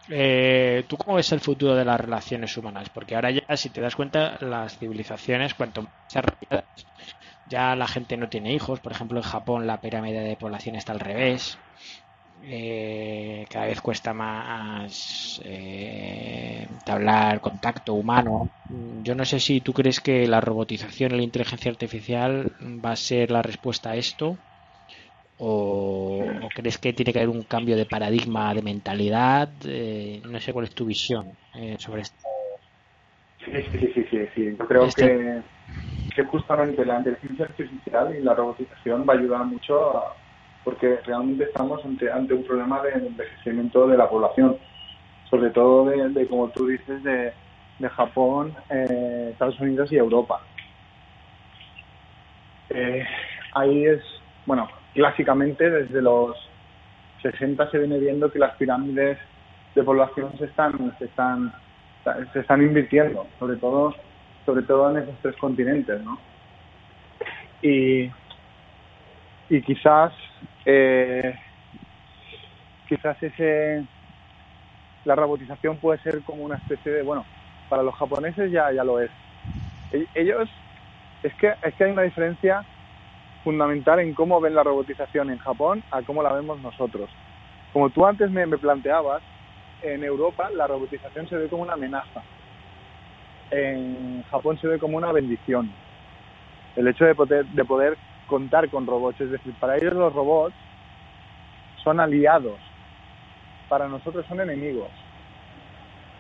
[0.10, 2.90] eh, ¿tú cómo ves el futuro de las relaciones humanas?
[2.90, 5.92] Porque ahora ya, si te das cuenta, las civilizaciones, cuanto más
[7.48, 8.80] ya la gente no tiene hijos.
[8.80, 11.60] Por ejemplo, en Japón la pirámide de población está al revés.
[12.42, 18.52] Eh, cada vez cuesta más eh, hablar contacto humano.
[18.70, 22.96] Yo no sé si tú crees que la robotización y la inteligencia artificial va a
[22.96, 24.40] ser la respuesta a esto
[25.40, 29.54] o, crees que tiene que haber un cambio de paradigma, de mentalidad.
[29.66, 32.18] Eh, no sé cuál es tu visión eh, sobre esto.
[33.46, 34.56] Sí, sí, sí, sí, sí.
[34.58, 35.42] Yo creo este que,
[36.18, 40.16] que justamente la inteligencia artificial y la robotización va a ayudar mucho a
[40.64, 44.58] porque realmente estamos ante, ante un problema de envejecimiento de la población,
[45.30, 47.32] sobre todo de, como tú dices, de,
[47.78, 50.42] de Japón, eh, Estados Unidos y Europa.
[52.72, 53.06] Eh,
[53.54, 54.02] ahí es,
[54.48, 56.36] bueno, clásicamente desde los
[57.22, 59.20] 60 se viene viendo que las pirámides
[59.76, 61.54] de población se están, se están,
[62.34, 63.94] se están invirtiendo, sobre todo,
[64.48, 66.18] sobre todo en esos tres continentes, ¿no?
[67.62, 68.10] Y,
[69.50, 70.14] y quizás
[70.66, 71.38] eh,
[72.88, 73.86] quizás ese
[75.04, 77.26] la robotización puede ser como una especie de bueno
[77.68, 79.12] para los japoneses ya ya lo es.
[79.92, 80.50] E-, ellos
[81.24, 82.64] es que es que hay una diferencia
[83.44, 87.10] fundamental en cómo ven la robotización en Japón a cómo la vemos nosotros.
[87.74, 89.22] Como tú antes me, me planteabas
[89.82, 92.24] en Europa la robotización se ve como una amenaza
[93.52, 95.72] en Japón se ve como una bendición
[96.76, 99.20] el hecho de poder de poder contar con robots.
[99.22, 100.56] Es decir, para ellos los robots
[101.84, 102.60] son aliados,
[103.70, 104.90] para nosotros son enemigos.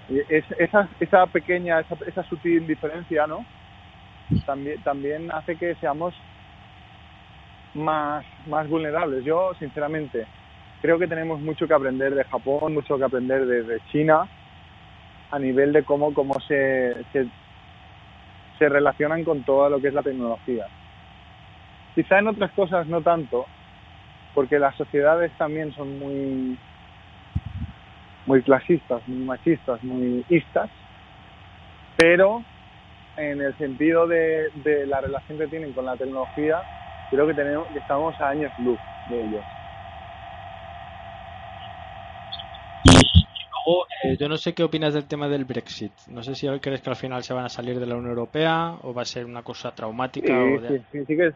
[0.09, 3.45] Y esa, esa pequeña, esa, esa sutil diferencia, ¿no?
[4.45, 6.13] También, también hace que seamos
[7.73, 9.23] más, más vulnerables.
[9.23, 10.25] Yo, sinceramente,
[10.81, 14.27] creo que tenemos mucho que aprender de Japón, mucho que aprender de, China,
[15.31, 20.67] a nivel de cómo, cómo se, se, relacionan con todo lo que es la tecnología.
[21.95, 23.45] Quizá en otras cosas no tanto,
[24.33, 26.57] porque las sociedades también son muy
[28.25, 30.69] muy clasistas, muy machistas, muy istas,
[31.95, 32.43] pero
[33.17, 34.51] en el sentido de,
[34.85, 36.61] la relación que tienen con la tecnología,
[37.09, 39.43] creo que tenemos que estamos a años luz de ellos.
[44.03, 45.91] Eh, yo no sé qué opinas del tema del Brexit.
[46.07, 48.75] No sé si crees que al final se van a salir de la Unión Europea
[48.81, 50.33] o va a ser una cosa traumática.
[50.67, 51.33] Sí, sí, sí, que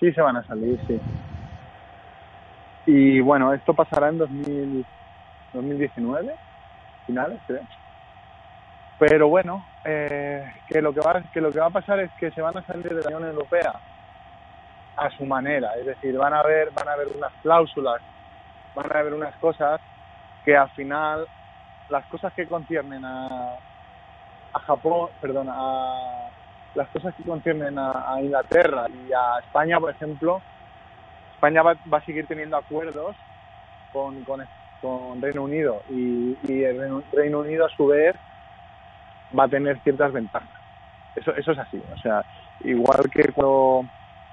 [0.00, 1.00] Sí, se van a salir, sí.
[2.86, 4.84] Y bueno, esto pasará en 2000,
[5.54, 6.34] 2019,
[7.06, 7.62] finales, creo.
[8.98, 12.30] Pero bueno, eh, que lo que va que lo que va a pasar es que
[12.32, 13.72] se van a salir de la Unión Europea
[14.96, 18.00] a su manera, es decir, van a haber van a haber unas cláusulas,
[18.74, 19.80] van a haber unas cosas
[20.44, 21.26] que al final
[21.88, 23.58] las cosas que conciernen a
[24.54, 26.30] a Japón, perdón, a
[26.74, 30.40] las cosas que conciernen a, Inglaterra y a España, por ejemplo,
[31.34, 33.14] España va, a seguir teniendo acuerdos
[33.92, 38.14] con, con, Reino Unido y, el Reino, Unido a su vez
[39.36, 40.48] va a tener ciertas ventajas.
[41.16, 41.82] Eso, eso es así.
[41.94, 42.24] O sea,
[42.60, 43.86] igual que cuando,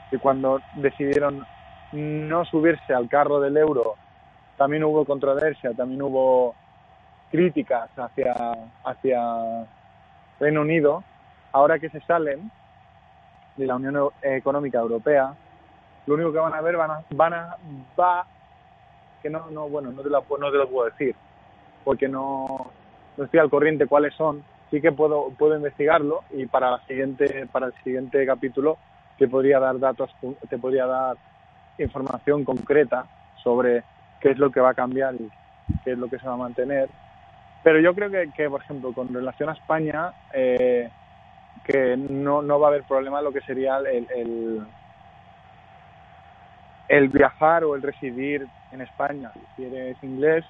[0.09, 1.45] que cuando decidieron
[1.93, 3.95] no subirse al carro del euro,
[4.57, 6.55] también hubo controversia, también hubo
[7.31, 8.33] críticas hacia,
[8.83, 9.65] hacia
[10.39, 11.03] Reino Unido,
[11.53, 12.51] ahora que se salen
[13.55, 15.33] de la Unión Económica Europea,
[16.05, 17.55] lo único que van a ver van a, van a
[17.99, 18.25] va
[19.21, 21.15] que no no bueno no te lo, no te lo puedo decir
[21.83, 22.71] porque no,
[23.17, 27.47] no estoy al corriente cuáles son sí que puedo puedo investigarlo y para la siguiente
[27.51, 28.77] para el siguiente capítulo
[29.17, 30.09] te podría dar datos
[30.49, 31.17] te podría dar
[31.77, 33.05] información concreta
[33.43, 33.83] sobre
[34.19, 35.29] qué es lo que va a cambiar y
[35.83, 36.89] qué es lo que se va a mantener
[37.63, 40.89] pero yo creo que, por ejemplo con relación a España eh,
[41.63, 44.65] que no, no va a haber problema lo que sería el,
[46.87, 50.45] el, viajar o el residir en España, si eres inglés,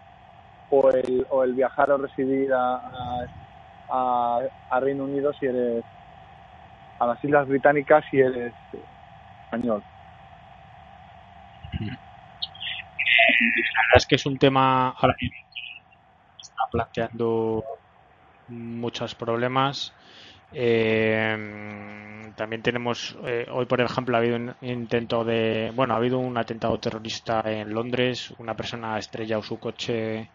[0.70, 2.82] o el, o el viajar o residir a,
[3.90, 5.84] a, Reino Unido si eres
[7.00, 8.54] a las Islas Británicas si eres
[9.44, 9.84] español.
[11.74, 11.88] La
[13.88, 14.96] verdad es que es un tema
[16.66, 17.64] está planteando
[18.48, 19.94] muchos problemas
[20.54, 21.38] eh,
[22.36, 26.38] también tenemos, eh, hoy por ejemplo, ha habido un intento de, bueno, ha habido un
[26.38, 30.30] atentado terrorista en Londres, una persona ha estrellado su coche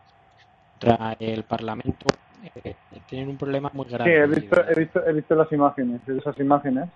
[0.79, 2.07] contra el Parlamento.
[2.43, 4.11] Eh, tienen un problema muy grave.
[4.11, 6.89] Sí, he visto, he visto, he visto las imágenes, esas imágenes.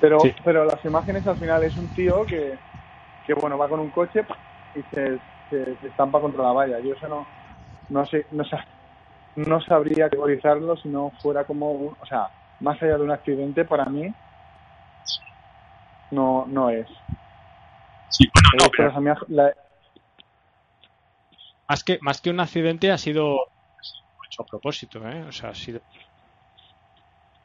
[0.00, 2.58] Pero, pero las imágenes al final es un tío que,
[3.24, 4.24] que bueno, va con un coche
[4.74, 5.18] y se,
[5.50, 6.80] se, estampa contra la valla.
[6.80, 7.26] Yo eso no,
[7.90, 8.44] no sé, no,
[9.36, 12.28] no sabría categorizarlo si no fuera como, un, o sea,
[12.60, 14.12] más allá de un accidente para mí
[16.10, 16.86] no no es.
[18.10, 19.50] Sí, bueno, no,
[21.68, 23.36] más que más que un accidente ha sido
[24.26, 25.24] hecho a propósito, ¿eh?
[25.24, 25.80] O sea, ha sido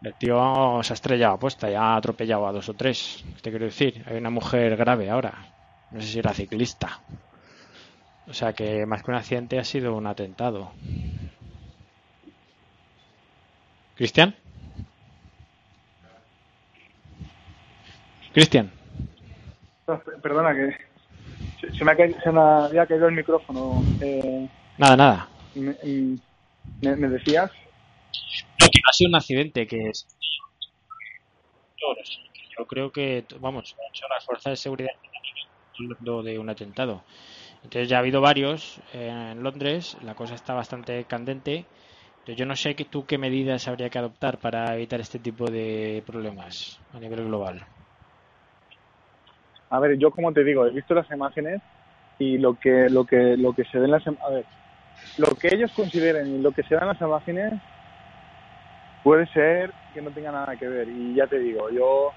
[0.01, 3.23] el tío se ha estrellado puesta y ha atropellado a dos o tres.
[3.41, 5.33] Te quiero decir, hay una mujer grave ahora.
[5.91, 6.99] No sé si era ciclista.
[8.27, 10.71] O sea que más que un accidente ha sido un atentado.
[13.95, 14.35] ¿Cristian?
[18.33, 18.71] Cristian.
[20.21, 20.91] Perdona que
[21.77, 23.83] se me, ha caído, se me había caído el micrófono.
[23.99, 24.47] Eh,
[24.77, 25.29] nada, nada.
[25.53, 25.75] Me,
[26.81, 27.51] me, decías?
[28.59, 30.07] No, que ha sido un accidente que es.
[32.57, 34.91] Yo creo que, vamos, son las fuerzas de seguridad
[36.23, 37.03] de un atentado.
[37.63, 41.65] Entonces ya ha habido varios en Londres, la cosa está bastante candente.
[42.25, 46.03] yo no sé que tú qué medidas habría que adoptar para evitar este tipo de
[46.05, 47.61] problemas a nivel global.
[49.69, 51.61] A ver, yo como te digo, he visto las imágenes
[52.19, 54.45] y lo que lo que lo que se ve en las a ver,
[55.17, 57.53] lo que ellos consideren y lo que se en las imágenes
[59.03, 62.11] puede ser que no tenga nada que ver y ya te digo, yo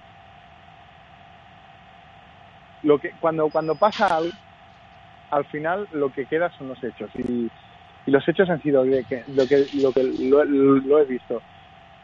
[2.83, 4.33] lo que cuando cuando pasa algo
[5.35, 7.11] al final lo que queda son los hechos.
[7.17, 7.51] Y,
[8.07, 11.41] los hechos han sido de que, lo que lo que lo, he visto.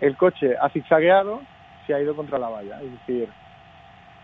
[0.00, 1.42] El coche ha zigzagueado
[1.86, 3.28] se ha ido contra la valla es decir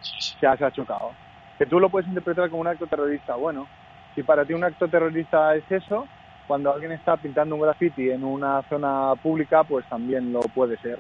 [0.00, 1.12] se ha, chocado.
[1.58, 3.36] Que tú lo puedes interpretar como un acto terrorista.
[3.36, 3.66] Bueno
[4.14, 6.08] si para ti un acto terrorista es eso
[6.46, 10.98] cuando alguien está pintando un graffiti en una zona pública pues también lo puede ser.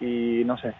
[0.00, 0.74] Y no sé.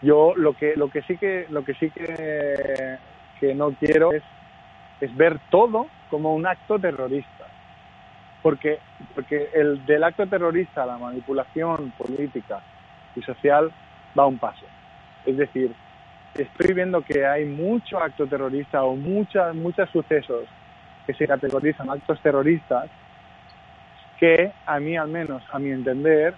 [0.00, 2.98] Yo lo que lo que sí que lo que sí que
[3.40, 4.22] que no quiero es
[5.00, 7.46] es ver todo como un acto terrorista.
[8.42, 8.78] Porque,
[9.14, 12.60] porque el del acto terrorista la manipulación política
[13.14, 13.70] y social
[14.18, 14.64] va un paso.
[15.26, 15.74] Es decir,
[16.34, 20.44] estoy viendo que hay mucho acto terrorista o muchas, muchos sucesos
[21.06, 22.88] que se categorizan actos terroristas
[24.18, 26.34] que a mí al menos, a mi entender,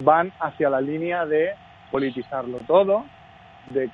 [0.00, 1.54] van hacia la línea de
[1.90, 3.04] politizarlo todo,
[3.70, 3.90] de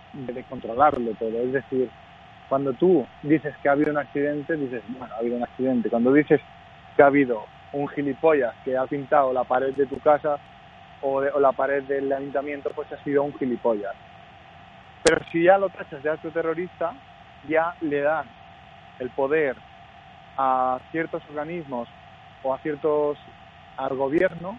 [0.48, 1.40] controlarlo todo.
[1.40, 1.90] Es decir,
[2.48, 5.90] cuando tú dices que ha habido un accidente, dices, bueno, ha habido un accidente.
[5.90, 6.40] Cuando dices
[6.96, 10.38] que ha habido un gilipollas que ha pintado la pared de tu casa
[11.00, 13.94] o, la pared del ayuntamiento, pues ha sido un gilipollas.
[15.02, 16.94] Pero si ya lo tachas de acto terrorista,
[17.48, 18.26] ya le dan
[18.98, 19.56] el poder
[20.36, 21.88] a ciertos organismos
[22.42, 23.18] o a ciertos
[23.76, 24.58] al gobierno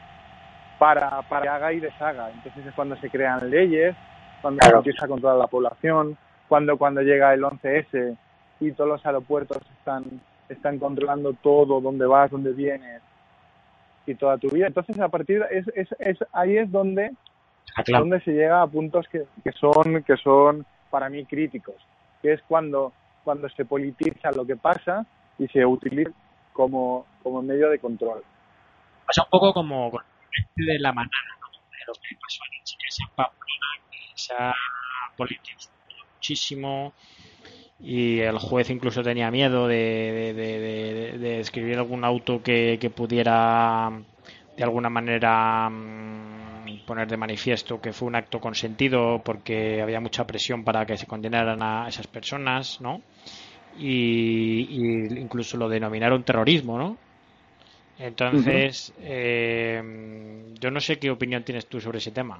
[0.78, 2.30] para, para que haga y deshaga.
[2.32, 3.96] Entonces es cuando se crean leyes,
[4.42, 6.18] cuando se empieza a controlar la población,
[6.48, 8.18] cuando cuando llega el 11S
[8.60, 13.02] y todos los aeropuertos están están controlando todo, dónde vas, dónde vienes
[14.06, 14.68] y toda tu vida.
[14.68, 17.12] Entonces, a partir de es, es, es ahí es donde
[17.76, 21.76] ah, donde se llega a puntos que, que son que son para mí críticos,
[22.22, 22.94] que es cuando
[23.24, 25.06] cuando se politiza lo que pasa
[25.40, 26.12] y se utiliza
[26.54, 28.24] como, como medio de control.
[29.06, 29.92] Pasa un poco como
[30.56, 31.48] de la manada, ¿no?
[31.50, 34.54] de lo que pasó en que se ha
[35.18, 35.75] politizado
[36.16, 36.94] muchísimo
[37.80, 40.34] y el juez incluso tenía miedo de,
[41.20, 43.92] de, escribir algún auto que, pudiera
[44.56, 50.26] de alguna manera mm, poner de manifiesto que fue un acto consentido porque había mucha
[50.26, 53.02] presión para que se condenaran a esas personas, ¿no?
[53.78, 56.98] Y, incluso lo denominaron terrorismo, ¿no?
[58.00, 59.82] Entonces, eh,
[60.60, 62.40] yo no sé qué opinión tienes tú sobre ese tema.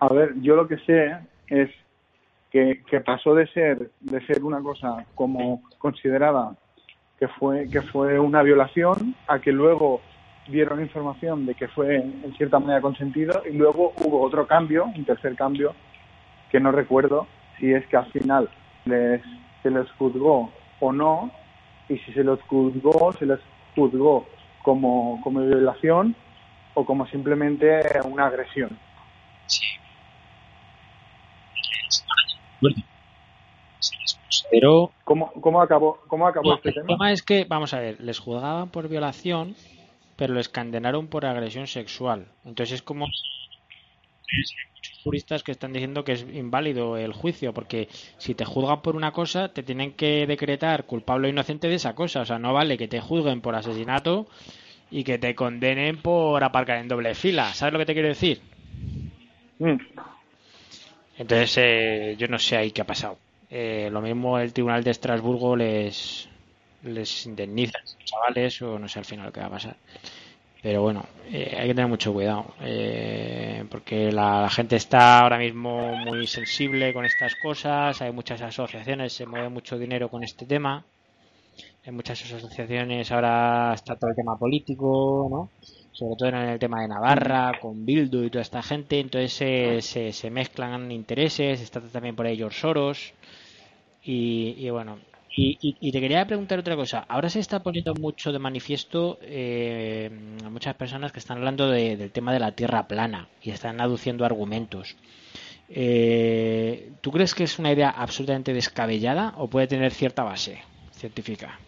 [0.00, 1.16] A ver, yo lo que sé
[1.48, 1.70] es
[2.52, 6.54] que, pasó de ser de ser una cosa como considerada
[7.18, 10.02] que fue que fue una violación a que luego
[10.48, 15.04] dieron información de que fue en cierta manera consentido y luego hubo otro cambio, un
[15.04, 15.74] tercer cambio
[16.50, 17.26] que no recuerdo
[17.58, 18.50] si es que al final
[18.84, 19.22] les,
[19.62, 21.30] se les juzgó o no
[21.88, 23.40] y si se les juzgó se les
[23.74, 24.26] juzgó
[24.62, 26.14] como, como violación
[26.74, 28.78] o como simplemente una agresión.
[29.46, 29.66] Sí,
[34.50, 36.86] pero ¿Cómo, cómo acabó, cómo acabó este tema?
[36.88, 39.54] El tema es que, vamos a ver, les juzgaban por violación,
[40.16, 42.26] pero les condenaron por agresión sexual.
[42.44, 44.42] Entonces es como hay
[44.74, 47.88] muchos juristas que están diciendo que es inválido el juicio, porque
[48.18, 51.94] si te juzgan por una cosa, te tienen que decretar culpable o inocente de esa
[51.94, 52.22] cosa.
[52.22, 54.26] O sea, no vale que te juzguen por asesinato
[54.90, 57.52] y que te condenen por aparcar en doble fila.
[57.54, 58.40] ¿Sabes lo que te quiero decir?
[59.58, 59.76] Mm.
[61.18, 63.18] Entonces, eh, yo no sé ahí qué ha pasado.
[63.50, 66.28] Eh, lo mismo el Tribunal de Estrasburgo les,
[66.82, 69.76] les indemnizan los chavales o no sé al final que va a pasar.
[70.62, 75.96] Pero bueno, eh, hay que tener mucho cuidado, eh, porque la, gente está ahora mismo
[75.96, 80.84] muy sensible con estas cosas, hay muchas asociaciones, se mueve mucho dinero con este tema,
[81.84, 85.50] hay muchas asociaciones, ahora está todo el tema político, ¿no?
[85.92, 90.12] Sobre todo en el tema de Navarra, con Bildu y toda esta gente, entonces se,
[90.12, 93.12] se, mezclan intereses, está también por ahí George Soros,
[94.04, 94.98] y, bueno,
[95.36, 97.04] y, te quería preguntar otra cosa.
[97.08, 100.10] Ahora se está poniendo mucho de manifiesto eh,
[100.44, 104.24] a muchas personas que están hablando del tema de la tierra plana y están aduciendo
[104.24, 104.96] argumentos.
[105.68, 111.58] Eh, ¿Tú crees que es una idea absolutamente descabellada o puede tener cierta base científica?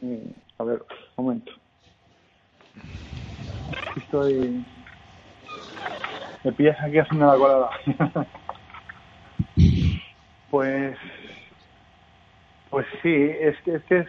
[0.00, 0.84] Mm, a ver,
[1.16, 1.52] un momento.
[3.96, 4.64] Estoy.
[6.44, 7.70] Me pillas aquí haciendo la colada.
[10.50, 10.96] pues.
[12.70, 14.04] Pues sí, es que, es que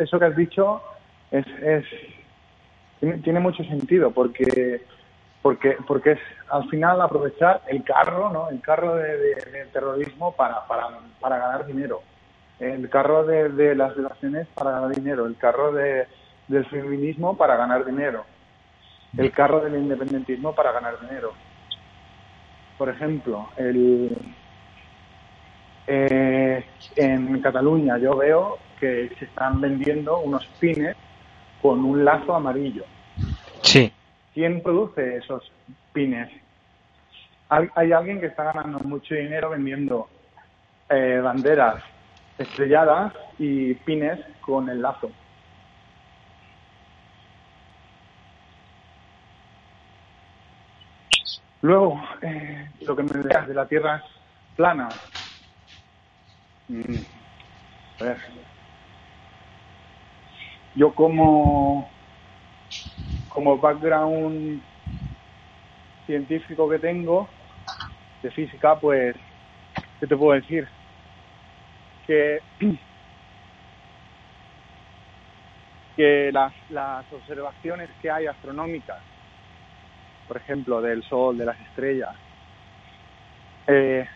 [0.00, 0.82] eso, que has dicho
[1.30, 1.84] es, es
[3.22, 4.84] tiene, mucho sentido porque
[5.42, 6.20] porque porque es
[6.50, 8.50] al final aprovechar el carro, ¿no?
[8.50, 9.36] El carro de,
[9.72, 10.88] terrorismo para, para,
[11.20, 12.02] para ganar dinero
[12.58, 16.06] el carro de, las relaciones para ganar dinero, el carro de,
[16.48, 18.24] del feminismo para ganar dinero,
[19.16, 21.32] el carro del independentismo para ganar dinero.
[22.78, 24.16] Por ejemplo, el,
[25.86, 26.64] eh,
[26.96, 30.96] en Cataluña yo veo que se están vendiendo unos pines
[31.62, 32.84] con un lazo amarillo.
[33.62, 33.92] Sí.
[34.32, 35.50] ¿Quién produce esos
[35.92, 36.30] pines?
[37.48, 40.08] Hay, alguien que está ganando mucho dinero vendiendo
[40.88, 41.84] eh, banderas
[42.38, 45.10] estrelladas y pines con el lazo.
[51.62, 54.02] Luego, eh, lo que me decías de la Tierra es
[54.54, 54.88] plana.
[56.68, 56.96] Mm,
[58.00, 58.18] a ver.
[60.74, 61.88] Yo como,
[63.28, 64.60] como background
[66.04, 67.28] científico que tengo
[68.22, 69.16] de física, pues,
[70.00, 70.68] ¿qué te puedo decir?
[72.06, 72.40] Que,
[76.32, 76.52] las,
[77.12, 79.00] observaciones que hay astronómicas,
[80.26, 82.14] por ejemplo, del Sol, de las estrellas,
[83.66, 84.06] eh,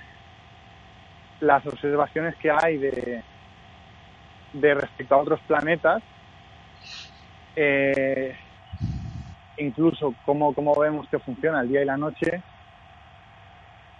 [1.41, 3.23] las observaciones que hay de,
[4.75, 6.03] respecto a otros planetas,
[7.55, 8.37] eh,
[9.59, 12.43] incluso cómo, cómo vemos que funciona el día y la noche,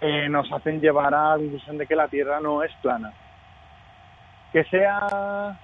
[0.01, 3.13] eh, nos hacen llevar a la conclusión de que la Tierra no es plana
[4.51, 5.57] que sea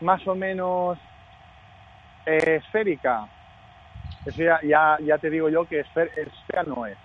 [0.00, 0.98] más o menos
[2.26, 3.28] eh, esférica,
[4.24, 6.96] eso ya, ya, te digo yo que esfera no es.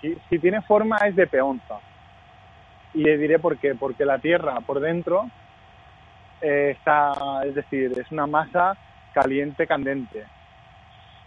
[0.00, 1.80] Si, tiene forma es de peonza.
[2.94, 3.74] Y le diré por qué.
[3.74, 5.28] Porque la Tierra por dentro
[6.40, 7.12] eh, está,
[7.44, 8.76] es decir, es una masa
[9.12, 10.24] caliente, candente.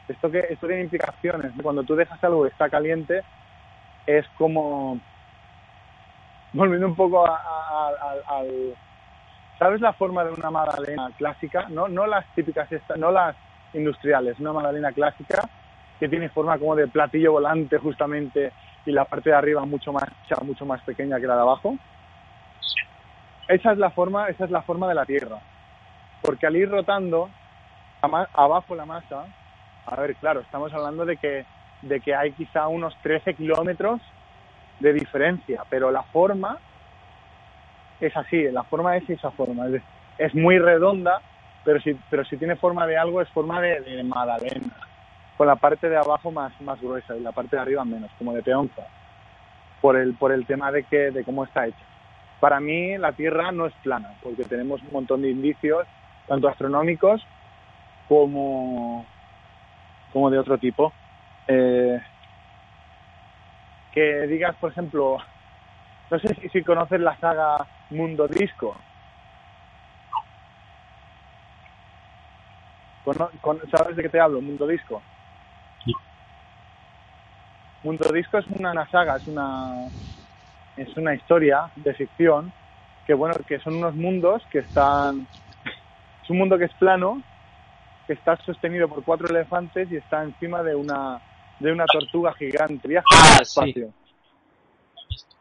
[0.07, 1.51] Esto, que, esto tiene implicaciones.
[1.61, 3.21] Cuando tú dejas algo que está caliente,
[4.05, 4.99] es como
[6.53, 8.75] volviendo un poco al...
[9.59, 11.67] ¿Sabes la forma de una magdalena clásica?
[11.69, 13.35] No, no las típicas, no las
[13.73, 15.47] industriales, una magdalena clásica
[15.99, 18.51] que tiene forma como de platillo volante justamente
[18.87, 20.05] y la parte de arriba mucho más
[20.43, 21.77] mucho más pequeña que la de abajo.
[23.47, 25.37] Esa es la forma, esa es la forma de la Tierra.
[26.23, 27.29] Porque al ir rotando
[28.01, 29.25] abajo la masa,
[29.85, 31.45] a ver, claro, estamos hablando de que
[31.83, 34.01] de que hay quizá unos 13 kilómetros
[34.81, 36.57] de diferencia, pero la forma
[37.99, 39.67] es así, la forma es esa forma,
[40.17, 41.21] es, muy redonda,
[41.63, 44.75] pero si, pero si tiene forma de algo es forma de, de magdalena,
[45.37, 48.33] con la parte de abajo más, más gruesa y la parte de arriba menos, como
[48.33, 48.83] de peonza,
[49.81, 51.85] por el, por el tema de, que, de cómo está hecha.
[52.39, 55.85] Para mí la Tierra no es plana, porque tenemos un montón de indicios,
[56.27, 57.25] tanto astronómicos
[58.07, 59.05] como,
[60.11, 60.91] como de otro tipo.
[61.47, 61.99] Eh,
[63.91, 65.17] que digas, por ejemplo,
[66.09, 68.75] no sé si, conoces la saga Mundo Disco.
[73.71, 74.41] ¿Sabes de qué te hablo?
[74.41, 75.01] Mundo Disco.
[77.83, 79.89] Mundo Disco es una, saga, es una
[80.77, 82.53] es una historia de ficción
[83.05, 85.27] que bueno, que son unos mundos que están
[86.23, 87.21] es un mundo que es plano,
[88.05, 91.19] que está sostenido por cuatro elefantes y está encima de una
[91.61, 92.87] de una tortuga gigante.
[92.87, 93.93] Viaja ah, al espacio.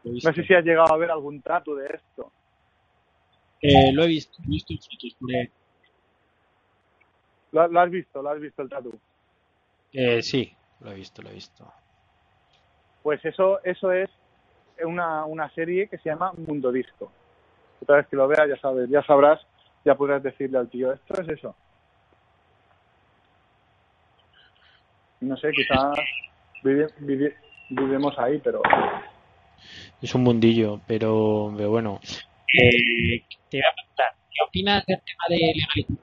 [0.03, 2.31] No sé si has llegado a ver algún trato de esto.
[3.61, 4.73] Eh, lo he visto, he visto
[7.51, 8.21] ¿Lo, ¿Lo, has visto?
[8.21, 8.99] ¿Lo has visto el tatu?
[9.93, 11.71] Eh, sí, lo he visto, lo he visto.
[13.03, 14.09] Pues eso, eso es
[14.83, 17.11] una, una serie que se llama Mundo Disco.
[17.81, 19.39] Otra vez que lo veas ya sabes, ya sabrás,
[19.83, 21.55] ya podrás decirle al tío, esto es eso.
[25.21, 25.97] No sé, quizás
[27.69, 28.61] vivimos ahí, pero...
[30.01, 31.99] Es un mundillo, pero, bueno.
[32.03, 35.99] Eh, te voy a preguntar, ¿qué opinas del tema de legalización?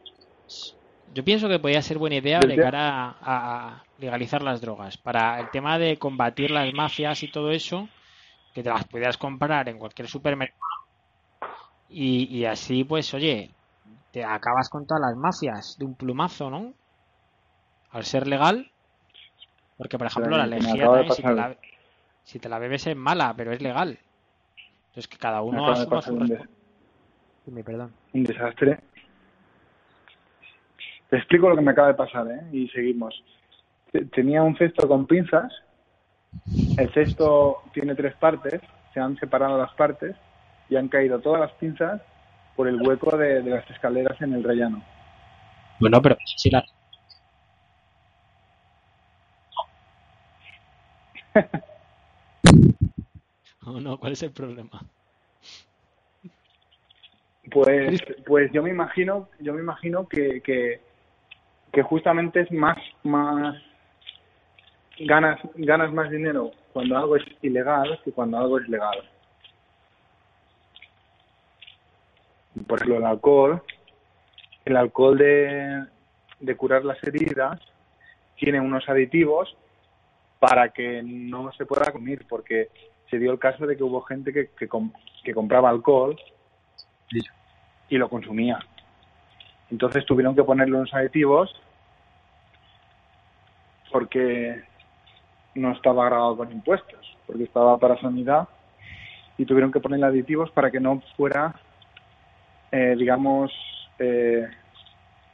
[1.14, 4.96] Yo pienso que podría ser buena idea de cara a, legalizar las drogas.
[4.96, 7.88] Para el tema de combatir las mafias y todo eso,
[8.54, 10.60] que te las pudieras comprar en cualquier supermercado.
[11.90, 13.50] Y, así, pues, oye,
[14.12, 16.72] te acabas con todas las mafias de un plumazo, ¿no?
[17.90, 18.70] Al ser legal.
[19.78, 21.56] Porque, por ejemplo, la lejía si, te la,
[22.24, 23.96] si te la bebes es mala, pero es legal.
[24.88, 26.18] Entonces, que cada uno asuma su
[27.46, 27.92] Dime, perdón.
[28.12, 28.80] Un desastre.
[31.08, 32.40] Te explico lo que me acaba de pasar, ¿eh?
[32.52, 33.24] Y seguimos.
[34.12, 35.50] Tenía un cesto con pinzas.
[36.76, 38.60] El cesto tiene tres partes.
[38.92, 40.16] Se han separado las partes
[40.68, 42.02] y han caído todas las pinzas
[42.56, 44.82] por el hueco de, las escaleras en el rellano.
[45.78, 46.64] Bueno, pero si la...
[53.66, 54.80] no, no, ¿cuál es el problema?
[57.50, 60.80] Pues, pues yo me imagino, yo me imagino que, que,
[61.72, 63.56] que justamente es más, más
[65.00, 68.98] ganas, ganas más dinero cuando algo es ilegal que cuando algo es legal.
[72.66, 73.62] Por ejemplo, el alcohol,
[74.64, 75.86] el alcohol de,
[76.40, 77.60] de curar las heridas
[78.36, 79.56] tiene unos aditivos
[80.38, 82.68] para que no se pueda comer, porque
[83.10, 84.68] se dio el caso de que hubo gente que, que,
[85.24, 86.16] que compraba alcohol
[87.88, 88.58] y lo consumía.
[89.70, 91.54] Entonces tuvieron que ponerle unos aditivos
[93.90, 94.62] porque
[95.54, 98.48] no estaba grabado con impuestos, porque estaba para sanidad
[99.36, 101.54] y tuvieron que ponerle aditivos para que no fuera,
[102.70, 103.52] eh, digamos,
[103.98, 104.48] eh,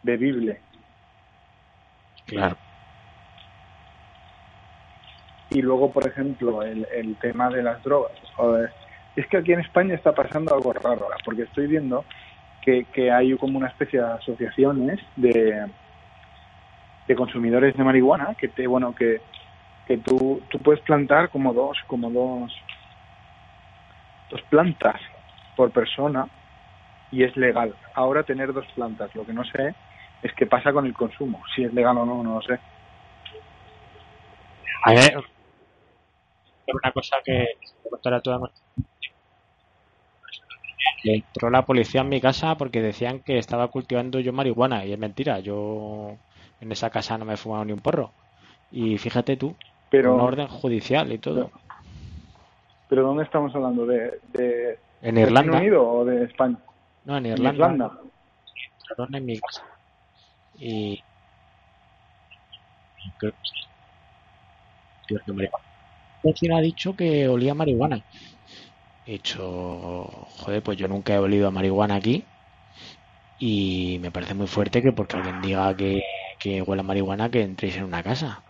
[0.02, 0.60] bebible.
[2.26, 2.56] Claro.
[5.54, 8.12] Y luego, por ejemplo, el, el tema de las drogas.
[9.14, 12.04] Es que aquí en España está pasando algo raro, porque estoy viendo
[12.60, 15.66] que, que hay como una especie de asociaciones de,
[17.06, 19.20] de consumidores de marihuana que te bueno que,
[19.86, 22.52] que tú, tú puedes plantar como dos como dos
[24.30, 25.00] dos plantas
[25.56, 26.26] por persona
[27.10, 29.74] y es legal ahora tener dos plantas lo que no sé
[30.22, 32.58] es qué pasa con el consumo si es legal o no no lo sé
[36.72, 37.46] una cosa que
[37.88, 38.50] contar a toda
[41.04, 44.92] le entró la policía en mi casa porque decían que estaba cultivando yo marihuana y
[44.92, 45.38] es mentira.
[45.38, 46.16] Yo
[46.60, 48.12] en esa casa no me he fumado ni un porro.
[48.70, 49.54] Y fíjate tú,
[49.90, 51.50] pero, un orden judicial y todo.
[52.88, 53.86] Pero, ¿dónde estamos hablando?
[53.86, 55.52] ¿De, de en Irlanda?
[55.52, 56.58] Reino Unido o de España?
[57.04, 57.48] No, en Irlanda.
[57.50, 59.18] ¿En Irlanda?
[59.18, 59.62] en mi casa.
[60.58, 61.02] Y...
[63.18, 63.32] Creo
[65.26, 65.32] que
[66.56, 68.04] ha dicho que olía marihuana.
[69.06, 70.04] He hecho,
[70.36, 72.28] joder, pues yo nunca he olido a marihuana aquí
[73.38, 76.00] y me parece muy fuerte que porque alguien diga que,
[76.38, 78.44] que huele a marihuana que entréis en una casa.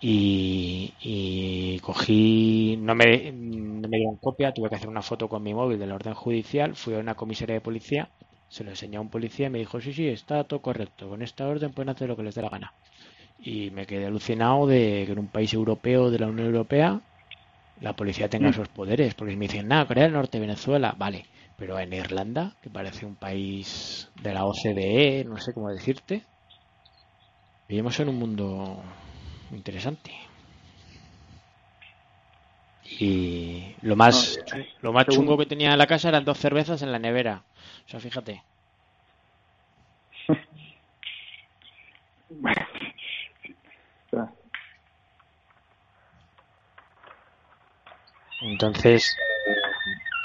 [0.00, 5.54] Y, cogí, no me, no me dieron copia, tuve que hacer una foto con mi
[5.54, 8.12] móvil del orden judicial, fui a una comisaría de policía,
[8.48, 11.22] se lo enseñé a un policía y me dijo, sí, sí, está todo correcto, con
[11.22, 12.74] esta orden pueden hacer lo que les dé la gana.
[13.42, 17.00] Y me quedé alucinado de que en un país europeo de la Unión Europea
[17.80, 18.50] la policía tenga mm.
[18.50, 21.24] esos poderes, porque me dicen, nada, Corea del Norte, Venezuela, vale,
[21.56, 26.22] pero en Irlanda, que parece un país de la OCDE, no sé cómo decirte,
[27.68, 28.82] vivimos en un mundo
[29.52, 30.12] interesante.
[32.98, 34.38] Y lo más,
[34.82, 37.44] lo más chungo que tenía en la casa eran dos cervezas en la nevera.
[37.86, 38.42] O sea, fíjate.
[48.40, 49.16] Entonces,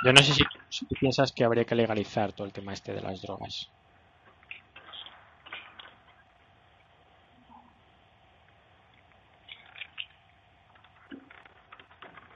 [0.05, 3.01] yo no sé si, tú piensas que habría que legalizar todo el tema este de
[3.01, 3.69] las drogas.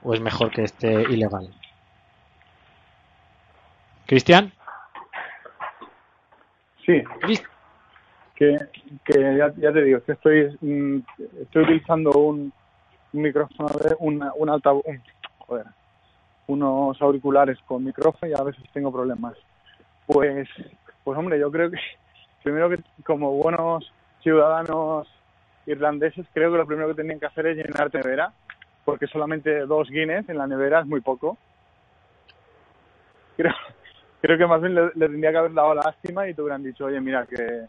[0.02, 1.54] ¿O es mejor que esté ilegal?
[4.06, 4.52] ¿Cristian?
[6.84, 7.02] Sí.
[8.34, 8.58] Que,
[9.04, 11.02] que ya, te digo, que estoy, mm,
[11.42, 12.52] estoy utilizando un,
[13.12, 13.68] micrófono,
[13.98, 14.48] un, un
[16.46, 19.34] unos auriculares con micrófono y a veces tengo problemas.
[20.06, 20.48] Pues,
[21.04, 21.78] pues hombre, yo creo que
[22.42, 23.92] primero que como buenos
[24.22, 25.08] ciudadanos
[25.66, 28.32] irlandeses, creo que lo primero que tenían que hacer es llenar nevera,
[28.84, 31.38] porque solamente dos Guinness en la nevera es muy poco.
[33.36, 33.54] Creo,
[34.20, 37.00] creo que más bien le, tendría que haber dado lástima y te hubieran dicho, oye,
[37.00, 37.66] mira, que,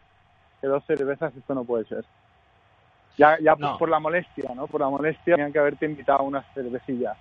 [0.60, 2.04] que dos cervezas esto no puede ser.
[3.18, 4.68] Ya, ya por la molestia, ¿no?
[4.68, 7.18] Por la molestia tenían que haberte invitado a unas cervecillas.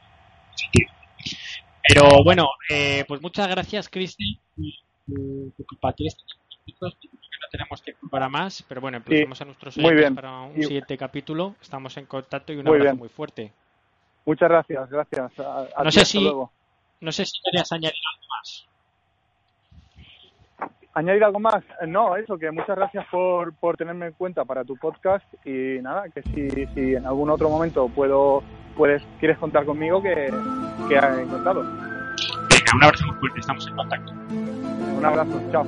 [1.88, 4.38] Pero bueno, eh, pues muchas gracias, Cristi.
[4.56, 5.52] No
[7.50, 11.56] tenemos tiempo para más, pero bueno, empezamos a nuestros oyentes para un siguiente capítulo.
[11.60, 13.52] Estamos en contacto y un abrazo muy fuerte.
[14.24, 15.32] Muchas gracias, gracias.
[15.36, 16.22] no, sé si,
[17.00, 18.66] no sé si querías añadir algo más.
[20.92, 21.62] ¿Añadir algo más?
[21.80, 25.78] Eh, no, eso, que muchas gracias por, por tenerme en cuenta para tu podcast y
[25.80, 28.42] nada, que si, si en algún otro momento puedo,
[28.76, 30.32] puedes, quieres contar conmigo, que,
[30.88, 31.62] que he contado.
[31.62, 34.12] Venga, un abrazo fuerte, estamos en contacto.
[34.98, 35.64] Un abrazo, chao.